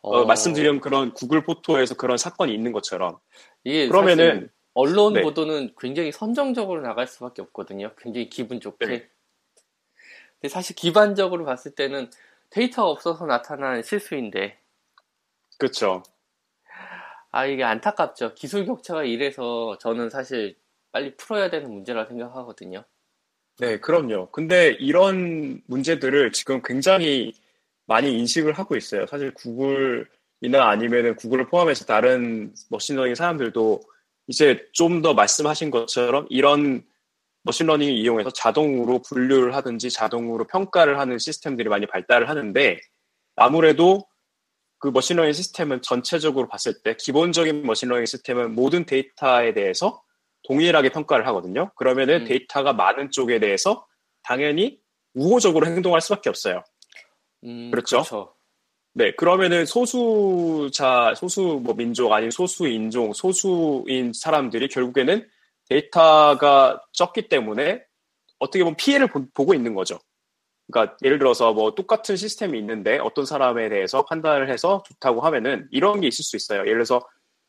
어, 0.02 0.20
어... 0.20 0.26
말씀드린 0.26 0.82
그런 0.82 1.14
구글 1.14 1.44
포토에서 1.44 1.96
그런 1.96 2.18
사건이 2.18 2.54
있는 2.54 2.74
것처럼. 2.74 3.18
예, 3.66 3.88
그러면은 3.88 4.50
언론 4.74 5.14
네. 5.14 5.22
보도는 5.22 5.72
굉장히 5.80 6.12
선정적으로 6.12 6.82
나갈 6.82 7.08
수밖에 7.08 7.42
없거든요. 7.42 7.94
굉장히 7.98 8.28
기분 8.30 8.60
좋게. 8.60 8.86
네. 8.86 9.08
근데 10.42 10.50
사실 10.50 10.76
기반적으로 10.76 11.46
봤을 11.46 11.72
때는 11.72 12.10
데이터가 12.50 12.90
없어서 12.90 13.26
나타난 13.26 13.82
실수인데. 13.82 14.58
그렇죠. 15.58 16.04
아 17.32 17.46
이게 17.46 17.64
안타깝죠. 17.64 18.34
기술 18.36 18.66
격차가 18.66 19.04
이래서 19.04 19.78
저는 19.80 20.10
사실 20.10 20.56
빨리 20.92 21.16
풀어야 21.18 21.50
되는 21.50 21.70
문제라 21.72 22.06
생각하거든요. 22.06 22.86
네, 23.60 23.80
그럼요. 23.80 24.32
근데 24.32 24.72
이런 24.80 25.62
문제들을 25.68 26.32
지금 26.32 26.62
굉장히 26.64 27.34
많이 27.86 28.18
인식을 28.18 28.54
하고 28.54 28.76
있어요. 28.76 29.06
사실 29.08 29.34
구글이나 29.34 30.70
아니면은 30.70 31.16
구글을 31.16 31.48
포함해서 31.48 31.86
다른 31.86 32.54
machine 32.70 32.91
learning 32.91 33.16
사람들도 33.16 33.82
이제 34.28 34.68
좀 34.74 35.02
더 35.02 35.14
말씀하신 35.14 35.72
것처럼 35.72 36.26
이런 36.30 36.84
machine 37.44 37.63
learning을 37.63 37.94
이용해서 37.94 38.32
자동으로 38.32 39.02
분류를 39.04 39.56
하든지 39.56 39.92
자동으로 39.92 40.46
평가를 40.48 41.00
하는 41.00 41.20
시스템들이 41.20 41.70
많이 41.70 41.86
발달을 41.86 42.28
하는데 42.28 42.80
아무래도 43.36 44.08
그 44.86 44.92
machine 44.92 45.11
learning 45.11 45.34
시스템은 45.34 45.82
전체적으로 45.82 46.48
봤을 46.48 46.80
때 46.84 46.96
기본적인 46.96 47.64
machine 47.64 47.83
learning 47.83 48.06
시스템은 48.06 48.54
모든 48.54 48.86
데이터에 48.86 49.52
대해서 49.56 50.04
동일하게 50.44 50.90
평가를 50.90 51.26
하거든요. 51.26 51.72
그러면은 51.76 52.22
음. 52.22 52.26
데이터가 52.26 52.74
많은 52.74 53.10
쪽에 53.10 53.40
대해서 53.40 53.88
당연히 54.22 54.78
우호적으로 55.16 55.66
행동할 55.66 56.02
수밖에 56.02 56.30
없어요. 56.30 56.62
음, 57.46 57.72
그렇죠? 57.72 58.04
그렇죠? 58.04 58.36
네, 58.94 59.12
그러면은 59.16 59.66
소수자, 59.66 61.16
소수 61.16 61.60
뭐 61.64 61.74
민족 61.74 62.14
아니면 62.14 62.30
소수 62.30 62.68
인종, 62.68 63.12
소수인 63.12 64.14
사람들이 64.14 64.68
결국에는 64.68 65.28
데이터가 65.68 66.80
적기 66.92 67.28
때문에 67.28 67.82
어떻게 68.38 68.64
보면 68.64 68.76
피해를 68.76 69.08
보, 69.08 69.26
고 69.34 69.56
있는 69.56 69.74
거죠. 69.74 69.98
그러니까 70.72 70.98
예를 71.04 71.20
들어서 71.20 71.54
뭐 71.54 71.76
똑같은 71.76 72.16
시스템이 72.16 72.58
있는데 72.60 72.98
어떤 73.00 73.26
사람에 73.26 73.70
대해서 73.70 74.04
판단을 74.06 74.50
해서 74.50 74.84
좋다고 74.88 75.22
하면은 75.22 75.68
이런 75.72 76.02
게 76.02 76.08
있을 76.08 76.24
수 76.24 76.36
있어요. 76.36 76.62
예를 76.62 76.74
들어서 76.74 77.02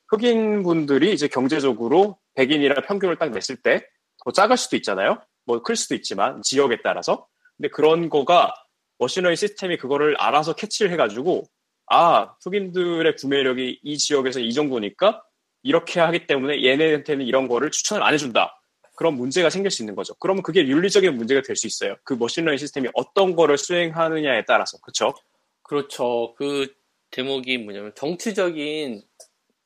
흑인 0.09 0.62
분들이 0.62 1.12
이제 1.12 1.29
경제적으로 1.29 2.18
백인이랑 2.35 2.85
평균을 2.87 3.16
딱 3.16 3.31
냈을 3.31 3.57
때 3.57 3.87
더 4.26 4.33
작을 4.33 4.57
수도 4.57 4.76
있잖아요. 4.76 5.20
뭐 5.44 5.62
클 5.62 5.76
수도 5.76 5.94
있지만 5.94 6.42
지역에 6.42 6.79
따라서. 6.83 7.26
근데 7.57 7.68
그런 7.68 8.11
거가 8.11 8.52
machine 8.98 9.16
learning 9.16 9.37
시스템이 9.37 9.76
그거를 9.76 10.16
알아서 10.18 10.55
캐치를 10.55 10.90
해가지고 10.92 11.44
아 11.88 12.35
흑인들의 12.42 13.14
구매력이 13.16 13.81
이 13.83 13.98
지역에서 13.98 14.40
이 14.40 14.52
정도니까 14.52 15.22
이렇게 15.62 16.00
하기 16.00 16.26
때문에 16.26 16.64
얘네한테는 16.64 17.24
이런 17.24 17.46
거를 17.48 17.70
추천을 17.70 18.02
안 18.02 18.14
해준다. 18.14 18.56
그런 18.96 19.14
문제가 19.14 19.50
생길 19.50 19.70
수 19.70 19.82
있는 19.82 19.94
거죠. 19.94 20.14
그러면 20.16 20.42
그게 20.42 20.66
윤리적인 20.66 21.16
문제가 21.16 21.42
될 21.42 21.54
수 21.56 21.66
있어요. 21.68 21.96
그 22.04 22.14
machine 22.14 22.35
learning 22.35 22.59
시스템이 22.59 22.88
어떤 22.94 23.37
거를 23.37 23.59
수행하느냐에 23.59 24.44
따라서 24.46 24.78
그렇죠? 24.78 25.14
그렇죠. 25.62 26.35
그 26.37 26.74
대목이 27.11 27.59
뭐냐면 27.59 27.92
정치적인 27.94 29.02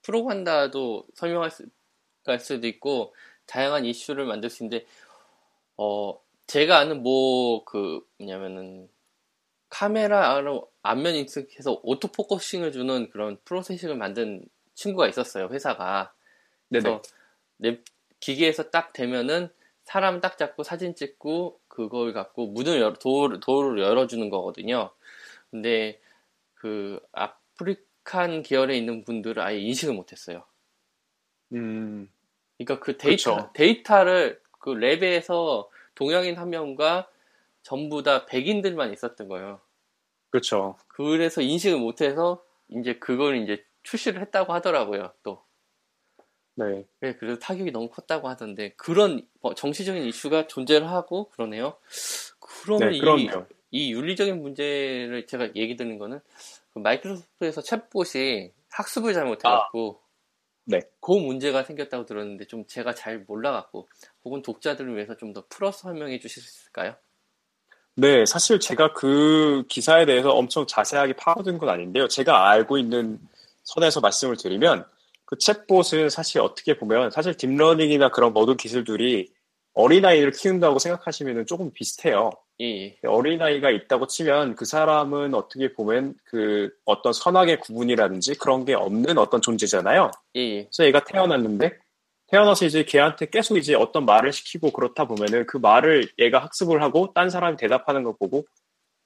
프로파간다도 0.02 1.06
설명할 1.14 1.50
수, 1.50 1.66
갈 2.24 2.40
수도 2.40 2.66
있고 2.66 3.14
다양한 3.46 3.84
이슈를 3.86 4.26
만들 4.26 4.50
수 4.50 4.62
있는데 4.64 4.86
어 5.76 6.20
제가 6.46 6.78
아는 6.78 7.02
뭐 7.02 7.64
그 7.64 8.00
뭐냐면은 8.18 8.88
카메라로 9.70 10.70
안면 10.82 11.14
인식해서 11.14 11.80
auto 11.84 12.08
focusing을 12.08 12.72
주는 12.72 13.08
그런 13.10 13.38
processing을 13.44 13.96
만든 13.96 14.44
친구가 14.74 15.08
있었어요 15.08 15.48
회사가 15.50 16.12
그래서 16.68 17.00
내 17.58 17.78
기계에서 18.20 18.70
딱 18.70 18.92
되면은 18.92 19.48
사람 19.85 20.20
딱 20.20 20.38
잡고 20.38 20.62
사진 20.62 20.94
찍고 20.94 21.61
그걸 21.68 22.12
갖고 22.12 22.46
문을 22.46 22.80
열어, 22.80 22.94
door를, 22.94 23.40
door를 23.40 23.82
열어주는 23.83 24.30
거거든요 24.30 24.90
근데 25.50 26.00
그 26.54 27.00
African 27.12 28.42
계열에 28.42 28.76
있는 28.76 29.04
분들은 29.04 29.42
아예 29.42 29.59
인식을 29.59 29.94
못했어요 29.94 30.44
음. 31.52 32.09
그러니까 32.59 32.85
그 32.85 32.96
데이터 32.96 33.35
그렇죠. 33.35 33.50
데이터를 33.54 34.40
그 34.59 34.70
lab에서 34.72 35.68
동양인 35.94 36.37
한 36.37 36.50
명과 36.50 37.09
전부 37.62 38.02
다 38.02 38.26
백인들만 38.26 38.92
있었던 38.92 39.28
거예요. 39.28 39.61
그렇죠. 40.30 40.76
그래서 40.88 41.42
인식을 41.42 41.78
못해서 41.78 42.44
이제 42.68 42.94
그걸 42.98 43.37
이제 43.37 43.64
출시를 43.83 44.20
했다고 44.22 44.52
하더라고요. 44.52 45.12
또. 45.22 45.42
네. 46.54 46.84
네. 47.00 47.14
그래서 47.16 47.38
타격이 47.38 47.70
너무 47.70 47.88
컸다고 47.88 48.28
하던데 48.28 48.72
그런 48.76 49.26
뭐 49.40 49.54
정치적인 49.54 50.02
이슈가 50.04 50.46
존재를 50.46 50.88
하고 50.88 51.28
그러네요. 51.30 51.76
그러면 52.40 52.90
네, 52.90 52.98
이, 52.98 53.30
이 53.70 53.92
윤리적인 53.92 54.40
문제를 54.42 55.26
제가 55.26 55.54
얘기 55.56 55.76
드는 55.76 55.98
거는 55.98 56.20
그 56.72 56.78
마이크로소프트에서 56.80 57.62
챗봇이 57.62 58.52
학습을 58.70 59.14
잘못해갖고 59.14 60.00
아. 60.02 60.10
네. 60.64 60.80
그 61.00 61.12
문제가 61.12 61.64
생겼다고 61.64 62.06
들었는데 62.06 62.46
좀 62.46 62.64
제가 62.66 62.94
잘 62.94 63.24
몰라갖고 63.26 63.88
혹은 64.24 64.42
독자들을 64.42 64.94
위해서 64.94 65.16
좀 65.16 65.32
더 65.32 65.44
풀어서 65.48 65.78
설명해 65.88 66.18
주실 66.20 66.42
수 66.42 66.48
있을까요? 66.60 66.94
네, 67.94 68.24
사실 68.24 68.60
제가 68.60 68.92
그 68.92 69.64
기사에 69.68 70.06
대해서 70.06 70.30
엄청 70.30 70.66
자세하게 70.66 71.14
파고든 71.14 71.58
건 71.58 71.68
아닌데요. 71.68 72.08
제가 72.08 72.48
알고 72.50 72.78
있는 72.78 73.18
선에서 73.62 74.00
말씀을 74.00 74.36
드리면 74.36 74.86
그 75.30 75.36
챗봇은 75.36 76.10
사실 76.10 76.40
어떻게 76.40 76.76
보면 76.76 77.12
사실 77.12 77.36
deep 77.36 77.56
learning이나 77.56 78.10
그런 78.10 78.32
모든 78.32 78.56
기술들이 78.56 79.32
어린아이를 79.74 80.32
키운다고 80.32 80.80
생각하시면 80.80 81.46
조금 81.46 81.70
비슷해요. 81.72 82.32
예. 82.60 82.98
어린아이가 83.04 83.70
있다고 83.70 84.08
치면 84.08 84.56
그 84.56 84.64
사람은 84.64 85.34
어떻게 85.34 85.72
보면 85.72 86.14
그 86.24 86.70
어떤 86.84 87.12
선악의 87.12 87.60
구분이라든지 87.60 88.34
그런 88.34 88.64
게 88.64 88.74
없는 88.74 89.18
어떤 89.18 89.40
존재잖아요. 89.40 90.10
예. 90.34 90.64
그래서 90.64 90.84
얘가 90.84 91.04
태어났는데 91.04 91.78
태어나서 92.26 92.66
이제 92.66 92.82
걔한테 92.82 93.26
계속 93.26 93.56
이제 93.56 93.74
어떤 93.74 94.04
말을 94.04 94.32
시키고 94.32 94.72
그렇다 94.72 95.06
보면은 95.06 95.46
그 95.46 95.58
말을 95.58 96.08
얘가 96.18 96.40
학습을 96.40 96.82
하고 96.82 97.12
딴 97.14 97.30
사람이 97.30 97.56
대답하는 97.56 98.02
거 98.02 98.16
보고 98.16 98.44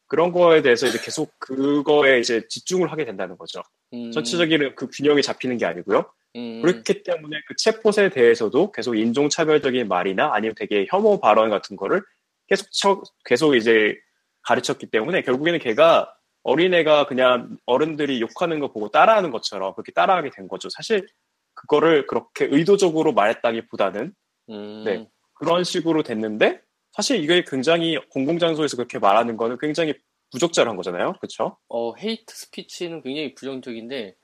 그런 0.07 0.33
거에 0.33 0.63
대해서 0.63 0.87
이제 0.87 0.99
계속 1.03 1.39
그거에 1.39 2.19
이제 2.19 2.47
집중을 2.49 2.91
하게 2.91 3.05
된다는 3.05 3.37
거죠. 3.37 3.61
음. 3.95 4.11
전체적인 4.11 4.75
그 4.75 4.89
균형이 4.89 5.23
잡히는 5.23 5.57
게 5.57 5.67
아니고요. 5.67 6.05
음. 6.37 6.63
그렇기 6.63 7.03
때문에 7.05 7.37
그 7.47 7.55
챗봇에 7.55 8.13
대해서도 8.13 8.73
계속 8.73 8.97
인종차별적인 8.97 9.89
말이나 9.89 10.35
아니면 10.35 10.55
되게 10.57 10.87
혐오 10.89 11.21
발언 11.21 11.51
같은 11.51 11.77
거를 11.77 12.03
계속 12.49 12.71
쳐, 12.73 13.03
계속 13.25 13.55
이제 13.55 13.97
가르쳤기 14.43 14.87
때문에 14.87 15.23
결국에는 15.23 15.59
걔가 15.61 16.13
어린애가 16.43 17.07
그냥 17.07 17.57
어른들이 17.65 18.21
욕하는 18.21 18.61
거 18.61 18.71
보고 18.73 18.91
따라하는 18.91 19.31
것처럼 19.31 19.73
그렇게 19.75 19.93
따라하게 19.93 20.31
된 20.31 20.49
거죠. 20.49 20.69
사실 20.69 21.07
그거를 21.55 22.07
그렇게 22.07 22.47
의도적으로 22.51 23.13
말했다기보다는 23.13 24.13
음. 24.51 24.85
네 24.85 25.09
그런 25.35 25.65
식으로 25.65 26.03
됐는데 26.03 26.61
사실 26.93 27.23
이게 27.23 27.45
굉장히 27.47 27.99
공공장소에서 28.11 28.77
그렇게 28.77 28.99
말하는 28.99 29.37
거는 29.37 29.57
굉장히 29.59 29.95
부적절한 30.35 30.77
거잖아요, 30.77 31.15
그렇죠? 31.21 31.57
어 31.69 31.95
hate 31.95 32.35
speech는 32.35 33.03
굉장히 33.03 33.35
부정적인데 33.35 34.17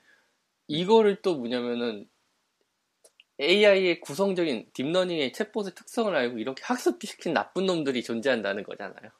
이거를 0.66 1.22
또 1.22 1.36
뭐냐면은 1.36 2.06
AI의 3.40 4.00
구성적인 4.00 4.66
deep 4.74 4.91
learning의 4.91 5.32
챗봇의 5.32 5.74
특성을 5.76 6.14
알고 6.14 6.38
이렇게 6.38 6.62
학습시킨 6.64 7.32
나쁜 7.32 7.66
놈들이 7.66 8.02
존재한다는 8.02 8.64
거잖아요. 8.64 9.10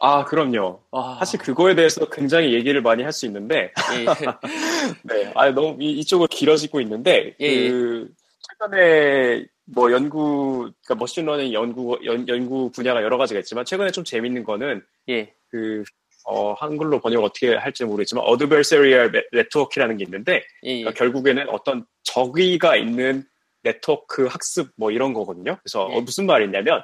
아, 0.00 0.24
그럼요. 0.24 0.82
아... 0.90 1.16
사실 1.18 1.40
그거에 1.40 1.74
대해서 1.74 2.08
굉장히 2.10 2.52
얘기를 2.54 2.82
많이 2.82 3.02
할 3.02 3.12
수 3.12 3.26
있는데, 3.26 3.72
예. 3.94 4.04
네, 5.04 5.32
아 5.34 5.50
너무 5.50 5.76
이, 5.80 6.04
쪽으로 6.04 6.28
길어지고 6.28 6.80
있는데, 6.80 7.34
예. 7.40 7.68
그 7.68 8.12
최근에 8.48 9.46
뭐 9.64 9.92
연구, 9.92 10.72
그러니까 10.84 10.94
machine 10.96 11.22
learning 11.22 11.52
연구 11.52 11.98
연, 12.04 12.28
연구 12.28 12.70
분야가 12.70 13.02
여러 13.02 13.16
가지가 13.16 13.40
있지만 13.40 13.64
최근에 13.64 13.90
좀 13.90 14.04
재밌는 14.04 14.44
거는 14.44 14.82
예, 15.08 15.34
그 15.48 15.84
어, 16.24 16.52
한글로 16.54 17.00
번역 17.00 17.24
어떻게 17.24 17.54
할지 17.54 17.84
모르겠지만 17.84 18.24
adversarial 18.24 19.12
network라는 19.32 19.96
게 19.96 20.04
있는데 20.04 20.44
예, 20.64 20.70
예. 20.70 20.80
그러니까 20.80 20.92
결국에는 20.92 21.48
어떤 21.48 21.84
적의가 22.04 22.76
있는 22.76 23.24
네트워크 23.62 24.26
학습 24.26 24.70
뭐 24.76 24.90
이런 24.90 25.12
거거든요. 25.14 25.56
그래서 25.62 25.88
예. 25.90 25.96
어, 25.96 26.00
무슨 26.00 26.26
말이냐면 26.26 26.82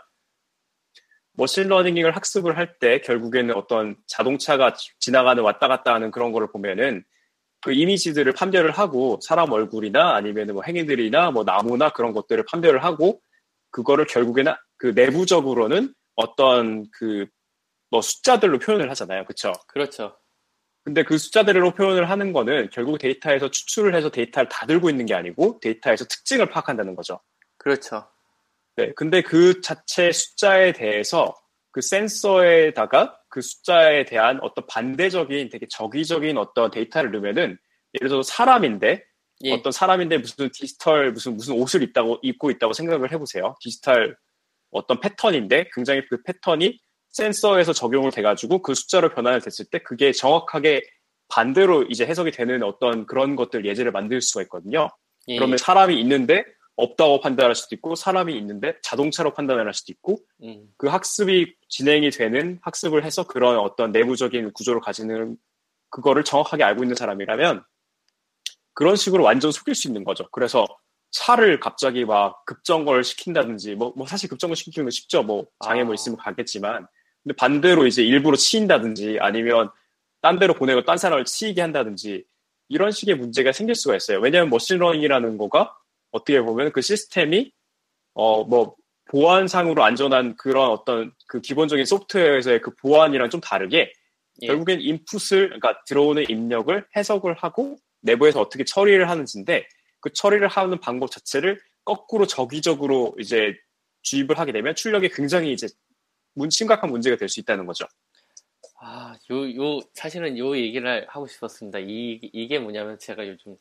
machine 1.35 1.66
learning을 1.66 2.15
학습을 2.17 2.57
할 2.57 2.79
때 2.81 3.01
결국에는 3.01 3.55
어떤 3.55 3.97
자동차가 4.07 4.75
지- 4.75 4.91
지나가는 4.99 5.43
왔다 5.43 5.69
갔다 5.69 5.95
하는 5.95 6.11
그런 6.11 6.33
거를 6.33 6.49
보면은 6.51 7.05
그 7.61 7.73
이미지들을 7.73 8.33
판별을 8.33 8.71
하고 8.73 9.19
사람 9.23 9.51
얼굴이나 9.53 10.15
아니면 10.15 10.49
뭐 10.53 10.63
행위들이나 10.63 11.31
뭐 11.33 11.45
나무나 11.45 11.91
그런 11.91 12.13
것들을 12.13 12.45
판별을 12.49 12.85
하고 12.85 13.21
그거를 13.71 14.07
결국에는 14.07 14.53
그 14.77 14.89
내부적으로는 14.95 15.93
어떤 16.15 16.87
그 16.93 17.27
뭐 17.91 18.01
숫자들로 18.03 18.59
표현을 18.59 18.91
하잖아요. 18.91 19.25
그쵸? 19.25 19.53
그렇죠. 19.67 20.17
근데 20.85 21.03
그 21.03 21.19
숫자들로 21.19 21.75
표현을 21.75 22.09
하는 22.09 22.33
거는 22.33 22.71
결국 22.73 22.99
데이터에서 22.99 23.51
추출을 23.51 23.95
해서 23.95 24.11
데이터를 24.11 24.49
다 24.49 24.67
들고 24.67 24.89
있는 24.89 25.07
게 25.07 25.15
아니고 25.15 25.59
데이터에서 25.61 26.05
특징을 26.07 26.49
파악한다는 26.49 26.95
거죠. 26.95 27.21
그렇죠. 27.59 28.09
네. 28.77 28.93
근데 28.95 29.23
그 29.23 29.61
자체 29.61 30.13
숫자에 30.13 30.73
대해서 30.73 31.37
그 31.73 31.83
센서에다가 31.83 33.19
그 33.29 33.41
숫자에 33.43 34.05
대한 34.05 34.39
어떤 34.41 34.67
반대적인 34.67 35.51
되게 35.51 35.67
적의적인 35.69 36.39
어떤 36.39 36.71
데이터를 36.71 37.11
넣으면은 37.11 37.59
예를 37.95 38.09
들어서 38.09 38.23
사람인데 38.23 39.05
예, 39.45 39.53
어떤 39.53 39.71
사람인데 39.71 40.19
무슨 40.19 40.49
디지털 40.53 41.13
무슨 41.13 41.37
무슨 41.37 41.55
옷을 41.55 41.83
입다고 41.83 42.19
입고 42.23 42.51
있다고 42.51 42.73
생각을 42.73 43.13
해보세요. 43.13 43.55
디지털 43.61 44.17
어떤 44.71 45.01
패턴인데 45.01 45.71
굉장히 45.75 46.07
그 46.09 46.23
패턴이 46.23 46.81
센서에서 47.11 47.73
적용을 47.73 48.11
돼가지고 48.11 48.63
그 48.63 48.75
숫자로 48.75 49.11
변환을 49.11 49.41
됐을 49.41 49.65
때 49.71 49.79
그게 49.79 50.13
정확하게 50.13 50.83
반대로 51.29 51.85
이제 51.85 52.07
해석이 52.07 52.31
되는 52.31 52.63
어떤 52.63 53.07
그런 53.07 53.37
것들 53.37 53.67
예제를 53.67 53.93
만들 53.93 54.21
수가 54.21 54.43
있거든요. 54.43 54.89
예, 55.29 55.37
그러면 55.37 55.59
사람이 55.59 55.99
있는데 56.01 56.45
없다고 56.77 57.21
판단할 57.21 57.55
수도 57.55 57.75
있고 57.75 57.97
사람이 57.97 58.37
있는데 58.39 58.77
자동차로 58.83 59.35
판단할 59.35 59.75
수도 59.75 59.93
있고 59.93 60.19
음, 60.43 60.69
그 60.77 60.87
학습이 60.87 61.55
진행이 61.69 62.11
되는 62.11 62.59
학습을 62.63 63.05
해서 63.05 63.27
그런 63.27 63.59
어떤 63.59 63.91
내부적인 63.91 64.53
구조를 64.53 64.81
가지는 64.81 65.37
그거를 65.91 66.23
정확하게 66.23 66.63
알고 66.63 66.85
있는 66.85 66.95
사람이라면 66.95 67.65
그런 68.75 68.95
식으로 68.95 69.25
완전 69.25 69.51
속일 69.51 69.75
수 69.75 69.89
있는 69.89 70.05
거죠. 70.05 70.29
그래서 70.31 70.67
차를 71.11 71.59
갑자기 71.59 72.05
막 72.05 72.45
급정거를 72.45 73.03
시킨다든지 73.03 73.75
뭐, 73.75 73.93
뭐 73.97 74.07
사실 74.07 74.29
급정거 74.29 74.55
시키는 74.55 74.85
건 74.85 74.91
쉽죠. 74.91 75.23
뭐 75.23 75.47
장애 75.65 75.83
뭐 75.83 75.93
아. 75.93 75.95
있으면 75.95 76.17
가겠지만 76.17 76.87
근데 77.23 77.35
반대로 77.37 77.87
이제 77.87 78.03
일부러 78.03 78.37
치인다든지 78.37 79.19
아니면 79.21 79.71
딴 80.21 80.39
데로 80.39 80.55
보내고 80.55 80.85
딴 80.85 80.99
사람을 80.99 81.25
치이게 81.25 81.61
한다든지 81.61 82.25
이런 82.69 82.91
식의 82.91 83.17
문제가 83.17 83.53
생길 83.53 83.75
수가 83.75 83.97
있어요. 83.97 84.21
왜냐하면 84.21 84.51
machine 84.51 84.79
learning이라는 84.79 85.39
거가 85.39 85.77
어떻게 86.11 86.41
보면 86.41 86.73
그 86.73 86.81
시스템이 86.81 87.53
어 88.15 88.45
뭐 88.45 88.77
보안상으로 89.09 89.83
안전한 89.83 90.37
그런 90.37 90.71
어떤 90.71 91.13
그 91.27 91.41
기본적인 91.41 91.85
소프트웨어에서의 91.85 92.61
그 92.61 92.75
보안이랑 92.77 93.31
좀 93.31 93.41
다르게 93.41 93.93
예. 94.43 94.47
결국엔 94.47 94.81
인풋을 94.81 95.47
그러니까 95.49 95.83
들어오는 95.87 96.25
입력을 96.29 96.87
해석을 96.95 97.35
하고 97.35 97.77
내부에서 98.03 98.41
어떻게 98.41 98.65
처리를 98.65 99.09
하는지인데 99.09 99.67
그 100.01 100.13
처리를 100.13 100.47
하는 100.49 100.79
방법 100.79 101.11
자체를 101.11 101.59
거꾸로 101.85 102.27
적의적으로 102.27 103.15
이제 103.19 103.55
주입을 104.03 104.39
하게 104.39 104.53
되면 104.53 104.75
출력이 104.75 105.09
굉장히 105.09 105.53
이제 105.53 105.67
문- 106.39 106.51
심각한 106.51 106.91
문제가 106.91 107.17
될 107.17 107.29
수 107.29 107.41
있다는 107.41 107.67
거죠. 107.67 107.85
아, 108.81 109.15
요, 109.31 109.57
요, 109.57 109.81
사실은 109.93 110.39
요 110.39 110.57
얘기를 110.57 111.05
하고 111.09 111.27
싶었습니다. 111.27 111.81
이, 111.81 112.21
이게 112.33 112.59
뭐냐면 112.61 112.99
제가 112.99 113.27
요즘 113.27 113.57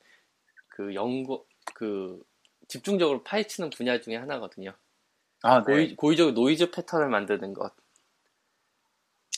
그 0.67 0.93
연구, 0.93 1.43
그, 1.73 2.21
집중적으로 2.67 3.23
파헤치는 3.23 3.71
분야 3.71 3.99
중에 3.99 4.15
하나거든요. 4.17 4.73
아, 5.41 5.63
고의, 5.63 5.95
고의적 5.95 6.33
노이즈 6.33 6.71
패턴을 6.71 7.09
만드는 7.09 7.53
것. 7.53 7.73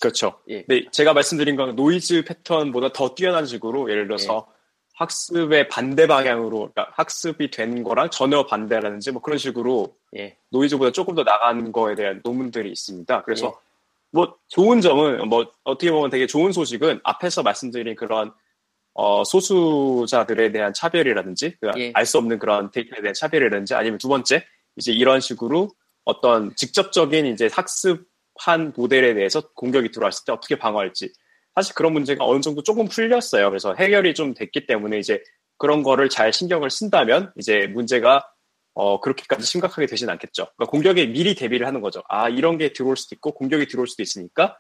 그렇죠. 0.02 0.42
예. 0.50 0.64
네, 0.68 0.86
제가 0.92 1.14
말씀드린 1.14 1.56
건 1.56 1.76
노이즈 1.76 2.24
패턴보다 2.26 2.94
더 2.94 3.16
뛰어난 3.16 3.46
식으로 3.46 3.90
예를 3.92 4.08
들어서 4.08 4.48
예. 4.50 4.59
학습의 5.00 5.70
반대 5.70 6.08
방향으로 6.08 6.72
그러니까 6.74 6.90
학습이 6.94 7.52
된 7.52 7.84
거랑 7.84 8.10
전혀 8.10 8.46
반대라든지 8.46 9.12
뭐 9.12 9.22
그런 9.22 9.38
식으로 9.38 9.96
예, 10.18 10.36
노이즈보다 10.50 10.92
조금 10.92 11.16
더 11.16 11.24
나간 11.24 11.72
거에 11.72 11.96
대한 11.96 12.20
논문들이 12.22 12.70
있습니다. 12.70 13.24
그래서 13.24 13.48
예. 13.48 13.52
뭐 14.12 14.36
좋은 14.50 14.82
점은 14.82 15.30
뭐 15.30 15.50
어떻게 15.64 15.90
보면 15.90 16.10
되게 16.10 16.28
좋은 16.28 16.52
소식은 16.52 17.00
앞에서 17.04 17.44
말씀드린 17.44 17.96
그런 17.96 18.34
어, 18.94 19.24
소수자들에 19.24 20.52
대한 20.52 20.74
차별이라든지 20.74 21.56
예. 21.78 21.92
알수 21.94 22.18
없는 22.18 22.38
그런 22.38 22.70
데이터에 22.70 23.00
대한 23.02 23.14
차별이라든지 23.14 23.76
아니면 23.76 24.00
두 24.00 24.10
번째 24.10 24.44
이제 24.76 24.92
이런 24.92 25.22
식으로 25.22 25.70
어떤 26.04 26.54
직접적인 26.58 27.26
이제 27.28 27.50
학습한 27.50 28.74
모델에 28.76 29.14
대해서 29.14 29.48
공격이 29.54 29.92
들어왔을 29.92 30.26
때 30.26 30.34
어떻게 30.34 30.58
방어할지 30.58 31.14
사실 31.60 31.76
그런 31.76 31.92
문제가 31.92 32.26
어느 32.26 32.40
정도 32.40 32.64
조금 32.64 32.88
풀렸어요. 32.88 33.50
그래서 33.50 33.76
해결이 33.76 34.14
좀 34.14 34.34
됐기 34.34 34.66
때문에 34.66 34.98
이제 34.98 35.22
그런 35.58 35.84
거를 35.84 36.08
잘 36.08 36.32
신경을 36.32 36.70
쓴다면 36.70 37.34
이제 37.38 37.68
문제가 37.68 38.24
어, 38.74 39.02
그렇게까지 39.02 39.46
심각하게 39.46 39.88
되진 39.88 40.10
않겠죠. 40.10 40.46
그러니까 40.56 40.72
공격에 40.72 41.06
미리 41.08 41.36
대비를 41.36 41.68
하는 41.68 41.82
거죠. 41.82 42.02
아, 42.08 42.30
이런 42.30 42.58
게 42.58 42.72
들어올 42.72 42.96
수도 42.96 43.14
있고, 43.16 43.34
공격이 43.34 43.68
들어올 43.68 43.88
수도 43.88 44.02
있으니까, 44.04 44.58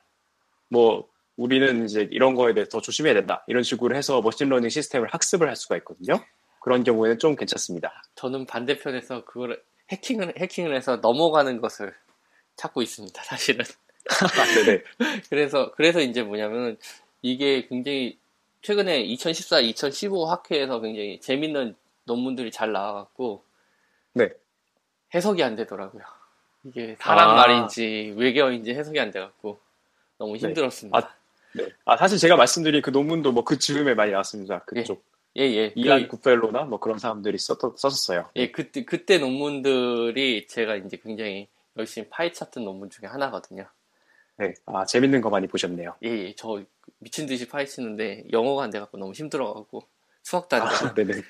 뭐, 0.70 1.08
우리는 1.38 1.86
이제 1.86 2.06
이런 2.12 2.36
거에 2.36 2.54
대해서 2.54 2.70
더 2.70 2.82
조심해야 2.82 3.14
된다. 3.14 3.46
이런 3.48 3.64
식으로 3.64 3.96
해서 3.96 4.22
machine 4.22 4.43
learning 4.43 4.68
시스템을 4.68 5.08
학습을 5.10 5.48
할 5.48 5.56
수가 5.56 5.78
있거든요. 5.78 6.22
그런 6.60 6.84
경우에는 6.84 7.18
좀 7.18 7.38
괜찮습니다. 7.38 7.94
저는 8.16 8.46
반대편에서 8.46 9.24
그걸 9.24 9.64
해킹을, 9.90 10.34
해킹을 10.38 10.76
해서 10.76 10.98
넘어가는 10.98 11.62
것을 11.62 11.94
찾고 12.58 12.82
있습니다, 12.82 13.24
사실은. 13.24 13.64
네네. 14.06 14.84
그래서, 15.30 15.72
그래서 15.72 16.00
이제 16.02 16.24
뭐냐면, 16.24 16.78
이게 17.22 17.68
굉장히, 17.68 18.18
최근에 18.62 19.02
2014, 19.02 19.60
2015 19.60 20.26
학회에서 20.26 20.82
굉장히 20.82 21.20
재밌는 21.20 21.76
논문들이 22.06 22.52
잘 22.52 22.72
나와갖고, 22.72 23.44
네. 24.14 24.30
해석이 25.14 25.44
안 25.44 25.56
되더라고요. 25.56 26.04
이게 26.66 26.96
사람 27.00 27.30
아. 27.32 27.36
말인지 27.36 28.14
외계어인지 28.18 28.74
해석이 28.74 29.00
안 29.00 29.12
돼갖고, 29.12 29.60
너무 30.18 30.34
네. 30.34 30.40
힘들었습니다. 30.40 30.98
아, 30.98 31.10
네. 31.54 31.68
아, 31.86 31.98
사실 31.98 32.18
제가 32.18 32.36
말씀드린 32.36 32.82
그 32.82 32.90
논문도 32.92 33.32
뭐 33.32 33.44
그 33.44 33.58
즈음에 33.58 33.94
많이 33.96 34.12
나왔습니다. 34.12 34.60
그쪽. 34.66 35.04
예, 35.38 35.44
예. 35.44 35.74
이안 35.76 36.08
그, 36.08 36.18
굿펠로나 36.18 36.64
뭐 36.64 36.80
그런 36.80 37.00
사람들이 37.00 37.38
썼, 37.38 37.60
썼었어요. 37.78 38.30
예, 38.36 38.52
그때, 38.52 38.84
그때 38.84 39.18
논문들이 39.18 40.48
제가 40.48 40.76
이제 40.76 40.98
굉장히 41.02 41.48
열심히 41.78 42.10
파헤쳤던 42.10 42.64
논문 42.66 42.90
중에 42.90 43.08
하나거든요. 43.08 43.68
네. 44.40 44.54
아, 44.66 44.86
재밌는 44.86 45.20
거 45.20 45.30
많이 45.30 45.48
보셨네요. 45.48 45.96
예, 46.04 46.08
예. 46.08 46.34
저 46.36 46.64
미친 47.00 47.26
듯이 47.26 47.48
파헤치는데 47.48 48.28
영어가 48.32 48.64
안 48.64 48.70
돼갖고 48.70 48.98
너무 48.98 49.12
힘들어갖고 49.12 49.84
수학도 50.24 50.56
안 50.56 50.70
되고 50.70 50.88
아, 50.88 50.94
네네. 50.96 51.22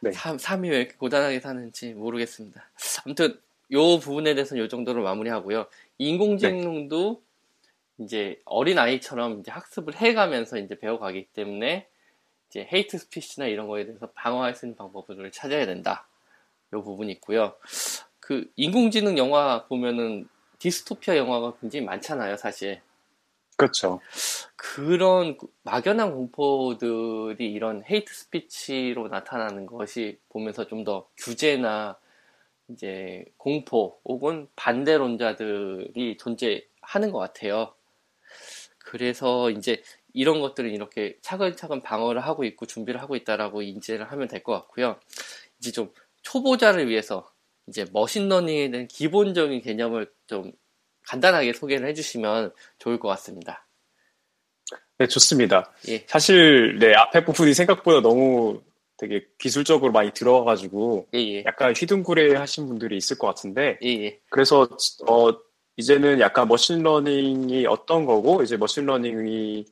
네. 0.00 0.12
삶, 0.12 0.38
삶이 0.38 0.68
왜 0.68 0.78
이렇게 0.78 0.96
고단하게 0.96 1.38
사는지 1.38 1.94
모르겠습니다. 1.94 2.68
아무튼 3.04 3.38
요 3.70 3.98
부분에 4.00 4.34
대해서는 4.34 4.64
요 4.64 4.68
정도로 4.68 5.04
마무리하고요. 5.04 5.66
인공지능도 5.98 7.22
이제 7.98 8.40
어린 8.44 8.78
아이처럼 8.78 9.40
이제 9.40 9.52
학습을 9.52 9.94
해가면서 9.94 10.58
이제 10.58 10.76
배워가기 10.76 11.28
때문에 11.34 11.88
이제 12.48 12.68
hate 12.72 12.98
speech나 12.98 13.46
이런 13.46 13.68
거에 13.68 13.84
대해서 13.84 14.10
방어할 14.14 14.56
수 14.56 14.66
있는 14.66 14.76
방법을 14.76 15.30
찾아야 15.30 15.64
된다. 15.64 16.08
요 16.72 16.82
부분이 16.82 17.12
있고요. 17.12 17.54
그 18.18 18.50
인공지능 18.56 19.16
영화 19.16 19.64
보면은 19.66 20.28
디스토피아 20.58 21.16
영화가 21.16 21.54
굉장히 21.60 21.84
많잖아요, 21.86 22.36
사실. 22.36 22.80
그렇죠. 23.56 24.00
그런 24.56 25.36
막연한 25.64 26.12
공포들이 26.14 27.52
이런 27.52 27.82
hate 27.90 28.12
speech로 28.14 29.08
나타나는 29.08 29.66
것이 29.66 30.18
보면서 30.28 30.66
좀 30.66 30.84
더 30.84 31.08
규제나 31.16 31.98
이제 32.68 33.24
공포 33.36 33.98
혹은 34.04 34.48
반대론자들이 34.56 36.16
존재하는 36.18 37.10
것 37.12 37.18
같아요. 37.18 37.74
그래서 38.78 39.50
이제 39.50 39.82
이런 40.14 40.40
것들은 40.40 40.70
이렇게 40.70 41.18
차근차근 41.22 41.82
방어를 41.82 42.20
하고 42.22 42.44
있고 42.44 42.66
준비를 42.66 43.00
하고 43.02 43.16
있다라고 43.16 43.62
인지를 43.62 44.10
하면 44.12 44.28
될 44.28 44.42
것 44.42 44.52
같고요. 44.52 44.98
이제 45.58 45.72
좀 45.72 45.92
초보자를 46.22 46.88
위해서 46.88 47.30
이제 47.68 47.86
머신러닝에 47.92 48.70
대한 48.70 48.88
기본적인 48.88 49.60
개념을 49.60 50.10
좀 50.26 50.52
간단하게 51.06 51.52
소개를 51.52 51.88
해주시면 51.88 52.52
좋을 52.78 52.98
것 52.98 53.08
같습니다. 53.08 53.66
네, 54.98 55.06
좋습니다. 55.06 55.72
예. 55.88 56.04
사실, 56.06 56.78
네, 56.78 56.92
앞에 56.94 57.24
부분이 57.24 57.54
생각보다 57.54 58.00
너무 58.00 58.60
되게 58.98 59.24
기술적으로 59.38 59.92
많이 59.92 60.10
들어가가지고 60.10 61.06
예, 61.14 61.18
예. 61.18 61.44
약간 61.46 61.72
휘둥그레 61.72 62.34
하신 62.34 62.66
분들이 62.66 62.96
있을 62.96 63.16
것 63.16 63.28
같은데 63.28 63.78
예, 63.82 63.88
예. 63.88 64.20
그래서 64.28 64.68
어 65.06 65.30
이제는 65.76 66.18
약간 66.18 66.48
machine 66.48 66.99
learning이 66.99 67.64
어떤 67.66 68.04
거고 68.04 68.42
이제 68.42 68.56
machine 68.56 69.03
learning이 69.03 69.64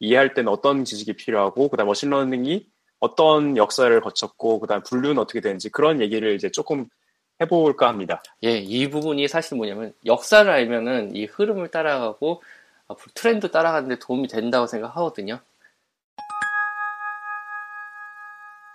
이해할 0.00 0.34
때는 0.34 0.50
어떤 0.50 0.84
지식이 0.84 1.14
필요하고 1.14 1.68
그다음 1.68 1.86
machine 1.86 2.21
learning이 2.21 2.66
어떤 2.98 3.56
역사를 3.56 3.98
거쳤고 4.00 4.58
그다음 4.58 4.82
분류는 4.82 5.18
어떻게 5.18 5.40
되는지 5.40 5.70
그런 5.70 6.00
얘기를 6.00 6.34
이제 6.34 6.50
조금 6.50 6.88
해볼까 7.40 7.88
합니다. 7.88 8.22
예, 8.44 8.58
이 8.58 8.88
부분이 8.88 9.28
사실 9.28 9.56
뭐냐면 9.56 9.92
역사를 10.04 10.50
알면은 10.50 11.14
이 11.14 11.26
흐름을 11.26 11.70
따라가고 11.70 12.42
앞으로 12.88 13.12
트렌드 13.14 13.50
따라가는데 13.50 13.98
도움이 13.98 14.28
된다고 14.28 14.66
생각하거든요. 14.66 15.40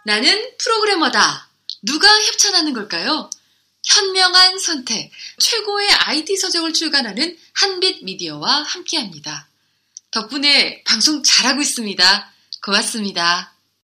나는 0.06 0.52
프로그래머다. 0.58 1.48
누가 1.84 2.08
협찬하는 2.08 2.74
걸까요? 2.74 3.30
현명한 3.84 4.60
선택, 4.60 5.12
최고의 5.40 5.90
IT 5.90 6.38
서적을 6.38 6.74
출간하는 6.74 7.38
한빛 7.54 8.04
미디어와 8.04 8.64
함께합니다. 8.64 9.48
덕분에 10.12 10.84
방송 10.84 11.24
잘하고 11.24 11.62
있습니다. 11.62 12.32
고맙습니다. 12.64 13.51